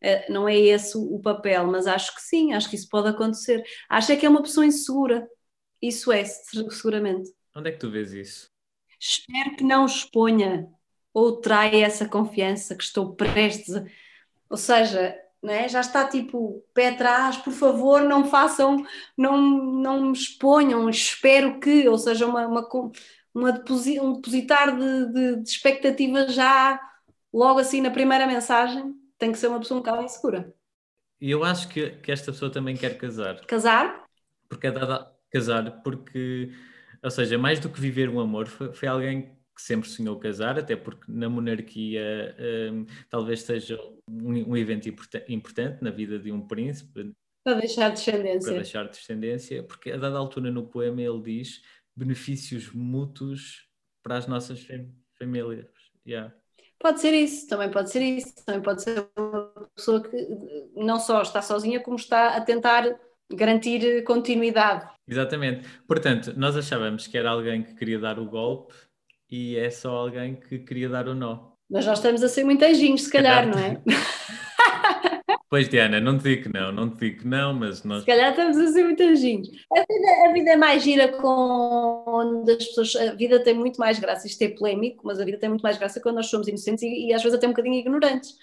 é, 0.00 0.30
não 0.30 0.48
é 0.48 0.56
esse 0.56 0.96
o 0.96 1.18
papel, 1.20 1.66
mas 1.66 1.86
acho 1.86 2.14
que 2.14 2.22
sim, 2.22 2.52
acho 2.52 2.68
que 2.70 2.76
isso 2.76 2.88
pode 2.88 3.08
acontecer. 3.08 3.62
Acho 3.88 4.12
é 4.12 4.16
que 4.16 4.26
é 4.26 4.28
uma 4.28 4.42
pessoa 4.42 4.66
insegura. 4.66 5.28
Isso 5.82 6.12
é, 6.12 6.24
seguramente. 6.24 7.30
Onde 7.54 7.70
é 7.70 7.72
que 7.72 7.78
tu 7.78 7.90
vês 7.90 8.12
isso? 8.12 8.50
Espero 8.98 9.56
que 9.56 9.64
não 9.64 9.86
exponha 9.86 10.68
ou 11.12 11.40
traia 11.40 11.84
essa 11.84 12.08
confiança 12.08 12.76
que 12.76 12.82
estou 12.82 13.14
prestes 13.14 13.74
a... 13.74 13.84
Ou 14.50 14.56
seja, 14.56 15.16
é? 15.44 15.68
já 15.68 15.80
está 15.80 16.08
tipo 16.08 16.64
pé 16.74 16.88
atrás, 16.88 17.36
por 17.36 17.52
favor, 17.52 18.02
não 18.02 18.24
façam, 18.24 18.84
não, 19.16 19.40
não 19.40 20.06
me 20.06 20.12
exponham, 20.12 20.88
espero 20.88 21.60
que, 21.60 21.88
ou 21.88 21.98
seja, 21.98 22.26
uma, 22.26 22.46
uma, 22.46 22.68
uma 23.34 23.52
deposi 23.52 24.00
um 24.00 24.14
depositar 24.14 24.76
de, 24.76 25.12
de, 25.12 25.42
de 25.42 25.48
expectativas 25.48 26.34
já 26.34 26.80
logo 27.32 27.60
assim 27.60 27.80
na 27.80 27.90
primeira 27.90 28.26
mensagem, 28.26 28.94
tem 29.18 29.32
que 29.32 29.38
ser 29.38 29.48
uma 29.48 29.60
pessoa 29.60 29.78
um 29.78 29.82
bocado 29.82 30.04
insegura. 30.04 30.52
E 31.20 31.30
eu 31.30 31.44
acho 31.44 31.68
que, 31.68 31.90
que 31.90 32.12
esta 32.12 32.32
pessoa 32.32 32.50
também 32.50 32.76
quer 32.76 32.96
casar. 32.96 33.44
Casar? 33.46 34.04
Porque 34.48 34.66
é 34.68 34.70
dada 34.70 35.12
casar, 35.30 35.82
porque, 35.82 36.52
ou 37.02 37.10
seja, 37.10 37.36
mais 37.36 37.58
do 37.60 37.68
que 37.68 37.80
viver 37.80 38.08
um 38.08 38.20
amor, 38.20 38.46
foi, 38.46 38.72
foi 38.72 38.88
alguém 38.88 39.37
que 39.58 39.62
sempre 39.64 39.88
sonhou 39.88 40.16
casar, 40.20 40.56
até 40.56 40.76
porque 40.76 41.10
na 41.10 41.28
monarquia 41.28 42.36
um, 42.72 42.86
talvez 43.10 43.42
seja 43.42 43.76
um, 44.08 44.52
um 44.52 44.56
evento 44.56 44.88
importante 45.28 45.82
na 45.82 45.90
vida 45.90 46.16
de 46.16 46.30
um 46.30 46.46
príncipe. 46.46 47.12
Para 47.42 47.58
deixar 47.58 47.88
descendência. 47.88 48.52
Para 48.52 48.62
deixar 48.62 48.88
descendência, 48.88 49.62
porque 49.64 49.90
a 49.90 49.96
dada 49.96 50.16
altura 50.16 50.52
no 50.52 50.68
poema 50.68 51.02
ele 51.02 51.20
diz 51.22 51.60
benefícios 51.96 52.70
mútuos 52.72 53.68
para 54.00 54.16
as 54.16 54.28
nossas 54.28 54.62
fam 54.62 54.86
famílias. 55.18 55.66
Yeah. 56.06 56.32
Pode 56.78 57.00
ser 57.00 57.12
isso, 57.12 57.48
também 57.48 57.68
pode 57.68 57.90
ser 57.90 58.00
isso, 58.00 58.32
também 58.46 58.62
pode 58.62 58.84
ser 58.84 59.08
uma 59.18 59.68
pessoa 59.74 60.00
que 60.00 60.16
não 60.76 61.00
só 61.00 61.22
está 61.22 61.42
sozinha, 61.42 61.80
como 61.80 61.96
está 61.96 62.36
a 62.36 62.40
tentar 62.40 62.96
garantir 63.34 64.04
continuidade. 64.04 64.88
Exatamente. 65.08 65.68
Portanto, 65.88 66.32
nós 66.36 66.56
achávamos 66.56 67.08
que 67.08 67.18
era 67.18 67.30
alguém 67.30 67.64
que 67.64 67.74
queria 67.74 67.98
dar 67.98 68.20
o 68.20 68.26
golpe 68.26 68.72
e 69.30 69.56
é 69.56 69.70
só 69.70 69.90
alguém 69.90 70.36
que 70.36 70.58
queria 70.58 70.88
dar 70.88 71.08
o 71.08 71.14
nó. 71.14 71.52
Mas 71.70 71.86
nós 71.86 71.98
estamos 71.98 72.22
a 72.22 72.28
ser 72.28 72.44
muito 72.44 72.64
anjinhos, 72.64 73.02
se 73.02 73.10
calhar, 73.10 73.46
não 73.46 73.58
é? 73.58 73.80
Pois, 75.50 75.66
Diana, 75.66 75.98
não 75.98 76.18
te 76.18 76.24
digo 76.24 76.42
que 76.42 76.48
não, 76.52 76.70
não 76.70 76.90
te 76.90 76.98
digo 76.98 77.20
que 77.20 77.26
não, 77.26 77.54
mas 77.54 77.82
nós. 77.82 78.00
Se 78.00 78.06
calhar 78.06 78.30
estamos 78.30 78.58
a 78.58 78.66
ser 78.66 78.84
muito 78.84 79.02
anjinhos. 79.02 79.48
A 79.74 79.80
vida, 79.80 80.28
a 80.28 80.32
vida 80.32 80.50
é 80.50 80.56
mais 80.56 80.82
gira 80.82 81.08
com 81.08 82.04
onde 82.06 82.52
as 82.52 82.66
pessoas. 82.66 82.94
A 82.96 83.14
vida 83.14 83.42
tem 83.42 83.54
muito 83.54 83.78
mais 83.78 83.98
graça, 83.98 84.26
isto 84.26 84.42
é 84.42 84.48
polémico, 84.48 85.06
mas 85.06 85.18
a 85.18 85.24
vida 85.24 85.38
tem 85.38 85.48
muito 85.48 85.62
mais 85.62 85.78
graça 85.78 86.00
quando 86.02 86.16
nós 86.16 86.26
somos 86.26 86.48
inocentes 86.48 86.82
e, 86.82 87.06
e 87.06 87.14
às 87.14 87.22
vezes 87.22 87.38
até 87.38 87.46
um 87.46 87.50
bocadinho 87.50 87.76
ignorantes. 87.76 88.36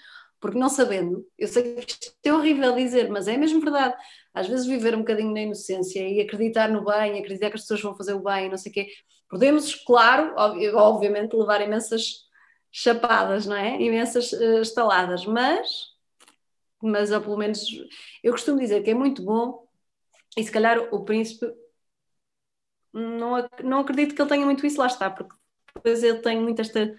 Porque 0.46 0.58
não 0.60 0.68
sabendo, 0.68 1.26
eu 1.36 1.48
sei 1.48 1.74
que 1.74 1.92
isto 1.92 2.14
é 2.22 2.32
horrível 2.32 2.74
dizer, 2.74 3.10
mas 3.10 3.26
é 3.26 3.36
mesmo 3.36 3.60
verdade. 3.60 3.96
Às 4.32 4.46
vezes 4.46 4.64
viver 4.64 4.94
um 4.94 5.00
bocadinho 5.00 5.32
na 5.32 5.40
inocência 5.40 6.08
e 6.08 6.20
acreditar 6.20 6.68
no 6.68 6.84
bem, 6.84 7.18
acreditar 7.18 7.50
que 7.50 7.56
as 7.56 7.62
pessoas 7.62 7.82
vão 7.82 7.96
fazer 7.96 8.14
o 8.14 8.22
bem, 8.22 8.48
não 8.48 8.56
sei 8.56 8.70
o 8.70 8.74
quê, 8.74 8.88
Podemos, 9.28 9.74
claro, 9.74 10.34
obviamente, 10.36 11.34
levar 11.34 11.60
imensas 11.60 12.26
chapadas, 12.70 13.46
não 13.46 13.56
é? 13.56 13.80
Imensas 13.80 14.32
uh, 14.32 14.60
estaladas, 14.60 15.26
mas, 15.26 15.88
mas 16.80 17.10
ou 17.10 17.20
pelo 17.20 17.36
menos 17.36 17.60
eu 18.22 18.32
costumo 18.32 18.60
dizer 18.60 18.82
que 18.82 18.90
é 18.90 18.94
muito 18.94 19.22
bom 19.22 19.66
e 20.36 20.44
se 20.44 20.52
calhar 20.52 20.78
o 20.94 21.04
príncipe 21.04 21.46
não, 22.92 23.48
não 23.64 23.80
acredito 23.80 24.14
que 24.14 24.22
ele 24.22 24.28
tenha 24.28 24.44
muito 24.44 24.64
isso, 24.66 24.78
lá 24.78 24.86
está, 24.86 25.10
porque 25.10 25.34
depois 25.74 26.02
ele 26.02 26.18
tem 26.20 26.40
muito 26.40 26.60
esta, 26.60 26.94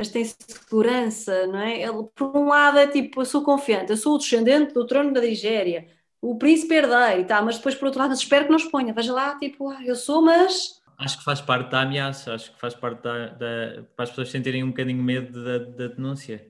esta 0.00 0.18
insegurança, 0.18 1.46
não 1.46 1.58
é? 1.58 1.82
Ele, 1.82 2.04
por 2.14 2.36
um 2.36 2.48
lado, 2.48 2.78
é 2.78 2.86
tipo, 2.86 3.20
eu 3.20 3.24
sou 3.24 3.42
confiante, 3.42 3.90
eu 3.90 3.96
sou 3.96 4.14
o 4.14 4.18
descendente 4.18 4.74
do 4.74 4.86
trono 4.86 5.12
da 5.12 5.20
Nigéria, 5.20 5.86
o 6.20 6.36
príncipe 6.36 6.74
herdeiro 6.74 7.20
e 7.20 7.24
tal, 7.24 7.44
mas 7.44 7.56
depois, 7.56 7.74
por 7.74 7.86
outro 7.86 8.00
lado, 8.00 8.14
espero 8.14 8.44
que 8.44 8.50
não 8.50 8.58
exponha, 8.58 8.92
veja 8.92 9.12
lá, 9.12 9.38
tipo, 9.38 9.68
ah, 9.68 9.84
eu 9.84 9.94
sou, 9.94 10.22
mas 10.22 10.80
Acho 11.00 11.16
que 11.16 11.24
faz 11.24 11.40
parte 11.40 11.70
da 11.70 11.80
ameaça, 11.80 12.34
acho 12.34 12.52
que 12.52 12.60
faz 12.60 12.74
parte 12.74 13.02
da, 13.02 13.28
da 13.28 13.82
para 13.96 14.02
as 14.02 14.10
pessoas 14.10 14.30
sentirem 14.30 14.62
um 14.62 14.68
bocadinho 14.68 15.02
medo 15.02 15.42
da, 15.42 15.58
da 15.58 15.86
denúncia. 15.94 16.46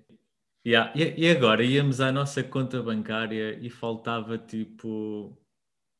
Yeah. 0.66 0.92
E, 0.96 1.24
e, 1.24 1.30
agora 1.30 1.64
íamos 1.64 2.00
à 2.00 2.10
nossa 2.10 2.42
conta 2.42 2.82
bancária 2.82 3.56
e 3.64 3.70
faltava 3.70 4.36
tipo 4.36 5.38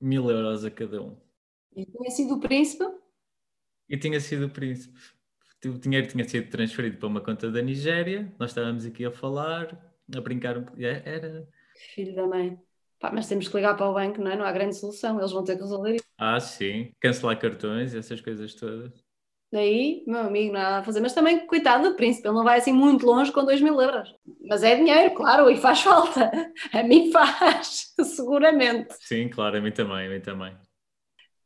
mil 0.00 0.28
euros 0.28 0.64
a 0.64 0.70
cada 0.70 1.00
um. 1.00 1.16
E 1.76 1.86
tinha 1.86 2.10
sido 2.10 2.34
o 2.34 2.40
príncipe? 2.40 2.84
E 3.88 3.96
tinha 3.96 4.18
sido 4.18 4.46
o 4.46 4.50
príncipe. 4.50 4.98
O 5.64 5.78
dinheiro 5.78 6.06
tinha 6.06 6.26
sido 6.26 6.48
transferido 6.48 6.96
para 6.96 7.08
uma 7.08 7.20
conta 7.20 7.50
da 7.50 7.60
Nigéria, 7.60 8.32
nós 8.38 8.50
estávamos 8.50 8.86
aqui 8.86 9.04
a 9.04 9.10
falar, 9.10 9.78
a 10.14 10.20
brincar 10.20 10.56
um. 10.56 10.64
É, 10.78 11.02
era. 11.04 11.48
Filho 11.94 12.14
da 12.14 12.26
mãe. 12.26 12.58
Pá, 12.98 13.10
mas 13.12 13.28
temos 13.28 13.48
que 13.48 13.56
ligar 13.56 13.76
para 13.76 13.88
o 13.88 13.94
banco, 13.94 14.20
não 14.20 14.30
é? 14.30 14.36
Não 14.36 14.44
há 14.44 14.52
grande 14.52 14.76
solução, 14.76 15.18
eles 15.18 15.32
vão 15.32 15.42
ter 15.44 15.56
que 15.56 15.62
resolver 15.62 15.96
isso. 15.96 16.04
Ah, 16.18 16.38
sim. 16.38 16.92
Cancelar 17.00 17.38
cartões, 17.38 17.94
essas 17.94 18.20
coisas 18.20 18.54
todas. 18.54 18.92
Daí, 19.52 20.04
meu 20.06 20.20
amigo, 20.20 20.52
nada 20.52 20.78
a 20.78 20.82
fazer. 20.84 21.00
Mas 21.00 21.12
também, 21.12 21.46
coitado 21.46 21.88
do 21.88 21.96
príncipe, 21.96 22.28
ele 22.28 22.36
não 22.36 22.44
vai 22.44 22.58
assim 22.58 22.72
muito 22.72 23.04
longe 23.04 23.32
com 23.32 23.44
2 23.44 23.60
mil 23.60 23.80
euros. 23.80 24.14
Mas 24.46 24.62
é 24.62 24.76
dinheiro, 24.76 25.12
claro, 25.14 25.50
e 25.50 25.56
faz 25.56 25.80
falta. 25.80 26.30
A 26.72 26.82
mim 26.82 27.10
faz, 27.10 27.92
seguramente. 28.16 28.94
Sim, 29.00 29.28
claro, 29.28 29.56
a 29.56 29.60
mim 29.60 29.72
também, 29.72 30.06
a 30.06 30.10
mim 30.10 30.20
também. 30.20 30.56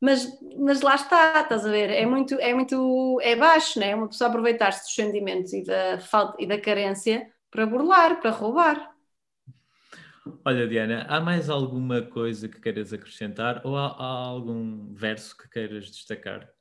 Mas, 0.05 0.21
mas 0.59 0.83
lá 0.83 0.95
está, 0.97 1.41
estás 1.41 1.65
a 1.65 1.71
ver? 1.71 1.91
É 1.91 2.05
muito, 2.07 2.35
é 2.37 2.53
muito, 2.55 3.19
é 3.23 3.35
baixo, 3.37 3.79
né? 3.81 3.95
Uma 3.95 4.09
pessoa 4.09 4.29
aproveitar-se 4.29 4.83
dos 4.85 4.95
sentimentos 4.95 5.53
e 5.53 5.65
da 5.65 5.99
falta 6.01 6.37
e 6.43 6.47
da 6.47 6.61
carência 6.61 7.27
para 7.51 7.67
burlar, 7.67 8.21
para 8.21 8.31
roubar. 8.31 8.95
Olha, 10.45 10.67
Diana, 10.67 11.07
há 11.09 11.21
mais 11.21 11.51
alguma 11.51 12.01
coisa 12.03 12.49
que 12.49 12.61
queiras 12.61 12.93
acrescentar 12.93 13.61
ou 13.67 13.77
há, 13.77 13.87
há 13.89 14.27
algum 14.27 14.95
verso 14.95 15.37
que 15.37 15.49
queiras 15.49 15.87
destacar? 15.91 16.54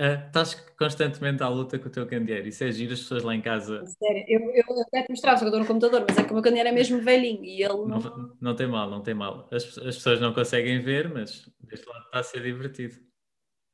Uh, 0.00 0.26
estás 0.26 0.54
constantemente 0.78 1.42
à 1.42 1.48
luta 1.48 1.78
com 1.78 1.88
o 1.88 1.90
teu 1.90 2.06
candeeiro. 2.06 2.48
Isso 2.48 2.64
é 2.64 2.72
giro, 2.72 2.94
as 2.94 3.00
pessoas 3.00 3.22
lá 3.22 3.34
em 3.34 3.42
casa. 3.42 3.84
Sério, 3.84 4.24
eu, 4.26 4.40
eu 4.52 4.80
até 4.80 5.02
te 5.02 5.10
mostrava, 5.10 5.36
só 5.36 5.44
que 5.44 5.54
eu 5.54 5.60
estou 5.60 5.60
no 5.60 5.66
computador, 5.66 6.06
mas 6.08 6.16
é 6.16 6.24
que 6.24 6.30
o 6.30 6.34
meu 6.34 6.42
candeeiro 6.42 6.70
é 6.70 6.72
mesmo 6.72 7.02
velhinho 7.02 7.44
e 7.44 7.62
ele 7.62 7.74
não. 7.74 7.98
Não, 7.98 8.36
não 8.40 8.56
tem 8.56 8.66
mal, 8.66 8.88
não 8.88 9.02
tem 9.02 9.12
mal. 9.12 9.46
As, 9.52 9.64
as 9.78 9.96
pessoas 9.96 10.18
não 10.18 10.32
conseguem 10.32 10.80
ver, 10.80 11.12
mas 11.12 11.46
deste 11.60 11.86
lado 11.86 12.04
está 12.06 12.20
a 12.20 12.22
ser 12.22 12.42
divertido. 12.42 12.96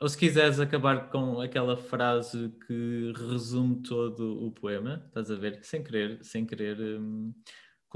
Ou 0.01 0.09
se 0.09 0.19
quiseres 0.19 0.59
acabar 0.59 1.11
com 1.11 1.41
aquela 1.41 1.77
frase 1.77 2.53
que 2.67 3.13
resume 3.17 3.83
todo 3.83 4.45
o 4.45 4.51
poema, 4.51 5.05
estás 5.07 5.31
a 5.31 5.37
ver? 5.37 5.61
Sem 5.63 5.83
querer, 5.83 6.19
sem 6.25 6.45
querer. 6.45 6.77
Hum, 6.81 7.33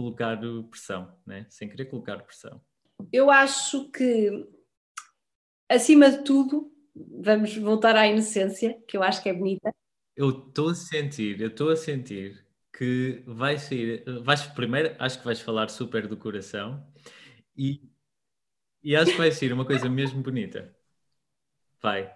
colocar 0.00 0.38
pressão, 0.70 1.14
né? 1.26 1.46
sem 1.50 1.68
querer 1.68 1.86
colocar 1.86 2.18
pressão. 2.22 2.60
Eu 3.12 3.30
acho 3.30 3.90
que, 3.90 4.46
acima 5.68 6.10
de 6.10 6.24
tudo, 6.24 6.72
vamos 7.08 7.56
voltar 7.56 7.96
à 7.96 8.06
inocência, 8.06 8.78
que 8.86 8.96
eu 8.96 9.02
acho 9.02 9.22
que 9.22 9.28
é 9.28 9.32
bonita. 9.32 9.72
Eu 10.16 10.30
estou 10.30 10.70
a 10.70 10.74
sentir, 10.74 11.40
eu 11.40 11.48
estou 11.48 11.70
a 11.70 11.76
sentir 11.76 12.44
que 12.72 13.22
vai 13.26 13.58
sair, 13.58 14.04
vais 14.22 14.46
primeiro, 14.46 14.94
acho 14.98 15.18
que 15.18 15.24
vais 15.24 15.40
falar 15.40 15.68
super 15.68 16.06
do 16.06 16.16
coração 16.16 16.86
e, 17.56 17.82
e 18.82 18.96
acho 18.96 19.12
que 19.12 19.18
vai 19.18 19.30
ser 19.32 19.52
uma 19.52 19.64
coisa 19.64 19.88
mesmo 19.88 20.22
bonita. 20.22 20.74
Vai. 21.82 22.12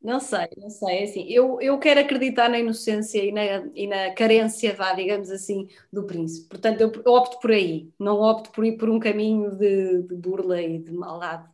Não 0.00 0.18
sei, 0.18 0.48
não 0.56 0.68
sei. 0.68 0.98
É 0.98 1.02
assim, 1.04 1.24
eu, 1.28 1.60
eu 1.60 1.78
quero 1.78 2.00
acreditar 2.00 2.48
na 2.48 2.58
inocência 2.58 3.24
e 3.24 3.30
na, 3.30 3.42
e 3.74 3.86
na 3.86 4.12
carência, 4.14 4.74
vá, 4.74 4.92
digamos 4.94 5.30
assim, 5.30 5.68
do 5.92 6.04
príncipe. 6.04 6.48
Portanto, 6.48 6.80
eu, 6.80 6.92
eu 7.06 7.12
opto 7.12 7.38
por 7.38 7.52
aí. 7.52 7.92
Não 7.98 8.20
opto 8.20 8.50
por 8.50 8.64
ir 8.64 8.76
por 8.76 8.90
um 8.90 8.98
caminho 8.98 9.56
de, 9.56 10.02
de 10.02 10.14
burla 10.16 10.60
e 10.60 10.78
de 10.80 10.90
maldade. 10.92 11.48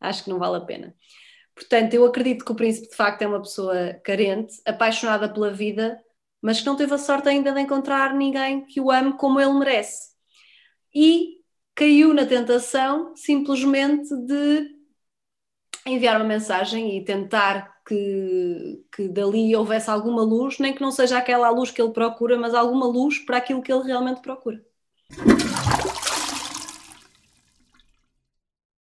Acho 0.00 0.24
que 0.24 0.30
não 0.30 0.38
vale 0.38 0.58
a 0.58 0.60
pena. 0.60 0.94
Portanto, 1.58 1.92
eu 1.92 2.06
acredito 2.06 2.44
que 2.44 2.52
o 2.52 2.54
príncipe 2.54 2.88
de 2.88 2.94
facto 2.94 3.20
é 3.22 3.26
uma 3.26 3.42
pessoa 3.42 3.92
carente, 4.04 4.54
apaixonada 4.64 5.28
pela 5.28 5.50
vida, 5.50 6.00
mas 6.40 6.60
que 6.60 6.66
não 6.66 6.76
teve 6.76 6.94
a 6.94 6.98
sorte 6.98 7.28
ainda 7.28 7.50
de 7.50 7.60
encontrar 7.60 8.14
ninguém 8.14 8.64
que 8.64 8.80
o 8.80 8.92
ame 8.92 9.14
como 9.14 9.40
ele 9.40 9.54
merece. 9.54 10.12
E 10.94 11.38
caiu 11.74 12.14
na 12.14 12.24
tentação 12.24 13.12
simplesmente 13.16 14.08
de 14.24 14.70
enviar 15.84 16.16
uma 16.16 16.28
mensagem 16.28 16.96
e 16.96 17.04
tentar 17.04 17.76
que, 17.84 18.84
que 18.94 19.08
dali 19.08 19.56
houvesse 19.56 19.90
alguma 19.90 20.22
luz, 20.22 20.60
nem 20.60 20.72
que 20.72 20.80
não 20.80 20.92
seja 20.92 21.18
aquela 21.18 21.50
luz 21.50 21.72
que 21.72 21.82
ele 21.82 21.92
procura, 21.92 22.38
mas 22.38 22.54
alguma 22.54 22.86
luz 22.86 23.18
para 23.18 23.38
aquilo 23.38 23.62
que 23.62 23.72
ele 23.72 23.82
realmente 23.82 24.20
procura. 24.22 24.62